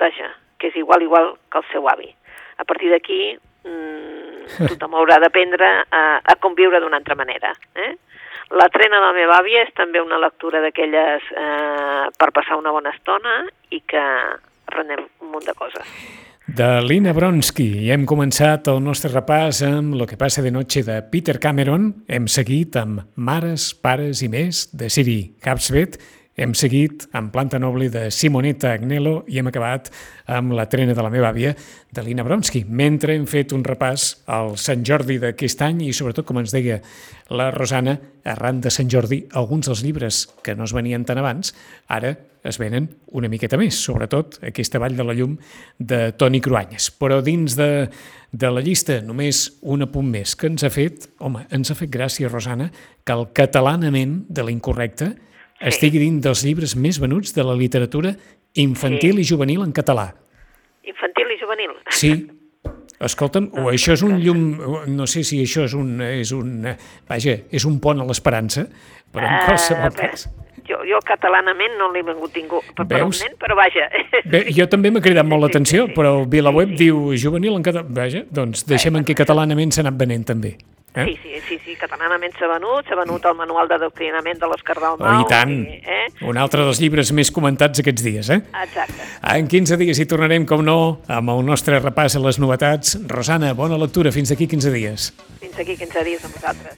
vaja, 0.00 0.32
que 0.58 0.72
és 0.72 0.80
igual 0.80 1.04
igual 1.06 1.36
que 1.52 1.62
el 1.62 1.68
seu 1.72 1.86
avi. 1.88 2.10
A 2.58 2.66
partir 2.66 2.90
d'aquí 2.90 3.20
mmm, 3.38 4.48
tothom 4.72 4.96
haurà 4.98 5.20
d'aprendre 5.22 5.68
a, 5.90 6.02
a 6.18 6.36
conviure 6.42 6.80
d'una 6.82 6.98
altra 6.98 7.14
manera. 7.18 7.54
Eh? 7.74 7.94
La 8.56 8.68
trena 8.72 8.96
de 8.96 9.04
la 9.04 9.16
meva 9.16 9.40
àvia 9.42 9.66
és 9.66 9.74
també 9.76 10.00
una 10.00 10.20
lectura 10.20 10.62
d'aquelles 10.64 11.26
eh, 11.36 12.06
per 12.16 12.30
passar 12.32 12.56
una 12.56 12.72
bona 12.72 12.94
estona 12.96 13.42
i 13.70 13.82
que 13.84 14.04
renem 14.72 15.04
un 15.20 15.34
munt 15.34 15.44
de 15.44 15.54
coses. 15.58 15.84
De 16.48 16.80
Lina 16.80 17.12
Bronsky 17.12 17.66
i 17.84 17.90
hem 17.92 18.06
començat 18.08 18.70
el 18.72 18.78
nostre 18.80 19.10
repàs 19.12 19.60
amb 19.66 19.98
Lo 20.00 20.06
que 20.08 20.16
passa 20.16 20.40
de 20.40 20.50
noche 20.50 20.80
de 20.86 21.02
Peter 21.12 21.36
Cameron. 21.38 21.90
Hem 22.08 22.24
seguit 22.24 22.78
amb 22.80 23.02
Mares, 23.16 23.74
Pares 23.76 24.22
i 24.24 24.30
més 24.32 24.64
de 24.72 24.88
Siri 24.88 25.18
Capsvet 25.44 26.00
hem 26.38 26.54
seguit 26.54 27.08
amb 27.18 27.32
Planta 27.34 27.58
Noble 27.58 27.88
de 27.90 28.04
Simonetta 28.14 28.70
Agnello 28.76 29.24
i 29.26 29.40
hem 29.40 29.50
acabat 29.50 29.90
amb 30.30 30.54
La 30.54 30.68
trena 30.70 30.94
de 30.94 31.02
la 31.02 31.10
meva 31.10 31.32
àvia 31.32 31.50
de 31.90 32.04
Lina 32.06 32.22
Bronsky, 32.22 32.62
mentre 32.68 33.16
hem 33.16 33.26
fet 33.26 33.52
un 33.56 33.64
repàs 33.66 34.22
al 34.30 34.54
Sant 34.60 34.84
Jordi 34.86 35.18
d'aquest 35.18 35.64
any 35.66 35.82
i 35.88 35.92
sobretot, 35.96 36.28
com 36.28 36.38
ens 36.38 36.54
deia 36.54 36.78
la 37.34 37.50
Rosana, 37.50 37.96
arran 38.28 38.62
de 38.62 38.70
Sant 38.70 38.90
Jordi, 38.92 39.24
alguns 39.34 39.66
dels 39.66 39.82
llibres 39.82 40.22
que 40.46 40.54
no 40.54 40.68
es 40.68 40.76
venien 40.76 41.04
tan 41.08 41.18
abans, 41.18 41.54
ara 41.88 42.14
es 42.46 42.60
venen 42.62 42.86
una 43.18 43.28
miqueta 43.28 43.58
més, 43.58 43.74
sobretot 43.82 44.38
aquesta 44.46 44.78
Vall 44.78 44.96
de 44.96 45.04
la 45.04 45.16
Llum 45.18 45.34
de 45.78 46.12
Toni 46.14 46.40
Cruanyes. 46.44 46.92
Però 46.94 47.18
dins 47.24 47.58
de, 47.58 47.88
de 48.30 48.50
la 48.54 48.62
llista, 48.62 49.00
només 49.02 49.48
un 49.66 49.82
apunt 49.88 50.06
més 50.06 50.36
que 50.38 50.46
ens 50.52 50.62
ha 50.62 50.70
fet, 50.70 51.10
home, 51.18 51.48
ens 51.50 51.72
ha 51.72 51.76
fet 51.76 51.90
gràcia, 51.90 52.30
Rosana, 52.30 52.70
que 53.02 53.16
el 53.16 53.32
catalanament 53.34 54.20
de 54.28 54.46
l'incorrecte 54.46 55.16
sí. 55.58 55.68
estigui 55.72 56.02
dins 56.02 56.24
dels 56.24 56.44
llibres 56.46 56.74
més 56.78 56.98
venuts 57.02 57.34
de 57.36 57.44
la 57.46 57.56
literatura 57.58 58.14
infantil 58.54 59.18
sí. 59.18 59.26
i 59.26 59.28
juvenil 59.34 59.62
en 59.66 59.74
català. 59.76 60.10
Infantil 60.88 61.34
i 61.34 61.38
juvenil? 61.40 61.78
Sí. 61.90 62.12
Escolta'm, 62.98 63.52
o 63.54 63.68
això 63.70 63.94
és 63.94 64.02
un 64.02 64.16
llum, 64.18 64.40
no 64.90 65.06
sé 65.06 65.22
si 65.22 65.38
això 65.44 65.68
és 65.68 65.74
un, 65.78 66.00
és 66.02 66.32
un, 66.34 66.64
vaja, 67.06 67.36
és 67.54 67.66
un 67.68 67.76
pont 67.78 68.00
a 68.02 68.06
l'esperança, 68.08 68.64
però 69.14 69.28
en 69.28 69.36
ah, 69.36 69.44
qualsevol 69.46 69.92
uh, 69.92 69.98
cas... 70.00 70.26
Jo, 70.68 70.80
jo 70.84 70.98
catalanament 71.06 71.78
no 71.78 71.86
l'he 71.94 72.02
vengut 72.04 72.34
tingut 72.34 72.66
per, 72.76 72.84
per 72.90 73.04
un 73.06 73.14
nen, 73.14 73.36
però 73.40 73.54
vaja. 73.56 73.86
Bé, 74.32 74.42
jo 74.52 74.66
també 74.68 74.90
m'ha 74.92 75.00
cridat 75.04 75.24
molt 75.24 75.46
l'atenció, 75.46 75.86
sí, 75.86 75.92
sí, 75.92 75.94
sí, 75.94 75.96
però 75.96 76.26
VilaWeb 76.28 76.74
sí, 76.74 76.76
sí. 76.76 76.88
diu 76.88 77.14
juvenil 77.22 77.56
en 77.56 77.64
català. 77.64 77.86
Vaja, 78.02 78.24
doncs 78.34 78.66
deixem 78.68 78.98
en 78.98 79.06
què 79.06 79.16
catalanament 79.16 79.72
s'ha 79.72 79.86
anat 79.86 79.96
venent 80.02 80.26
també. 80.28 80.56
Eh? 80.94 81.04
Sí, 81.04 81.18
sí, 81.22 81.40
sí, 81.46 81.58
sí, 81.64 81.74
catalanament 81.78 82.32
s'ha 82.38 82.48
venut, 82.50 82.86
s'ha 82.88 82.96
venut 82.98 83.24
el 83.28 83.36
manual 83.38 83.68
d'adoctrinament 83.70 84.40
de 84.40 84.48
l'Òscar 84.50 84.78
Dalmau. 84.80 85.20
Oh, 85.20 85.22
I 85.22 85.28
tant, 85.30 85.52
i, 85.68 85.78
eh? 85.84 86.06
un 86.26 86.40
altre 86.40 86.64
dels 86.66 86.80
llibres 86.82 87.12
més 87.14 87.30
comentats 87.34 87.82
aquests 87.82 88.04
dies, 88.04 88.32
eh? 88.34 88.40
Exacte. 88.64 89.06
En 89.34 89.48
15 89.50 89.78
dies 89.80 90.00
hi 90.00 90.08
tornarem, 90.10 90.46
com 90.48 90.64
no, 90.64 90.78
amb 91.06 91.34
el 91.36 91.44
nostre 91.46 91.78
repàs 91.84 92.18
a 92.18 92.24
les 92.24 92.40
novetats. 92.42 92.96
Rosana, 93.08 93.52
bona 93.58 93.78
lectura, 93.80 94.12
fins 94.14 94.32
d'aquí 94.32 94.48
15 94.50 94.74
dies. 94.74 95.12
Fins 95.38 95.54
d'aquí 95.60 95.78
15 95.78 96.06
dies 96.08 96.24
amb 96.26 96.34
vosaltres. 96.40 96.76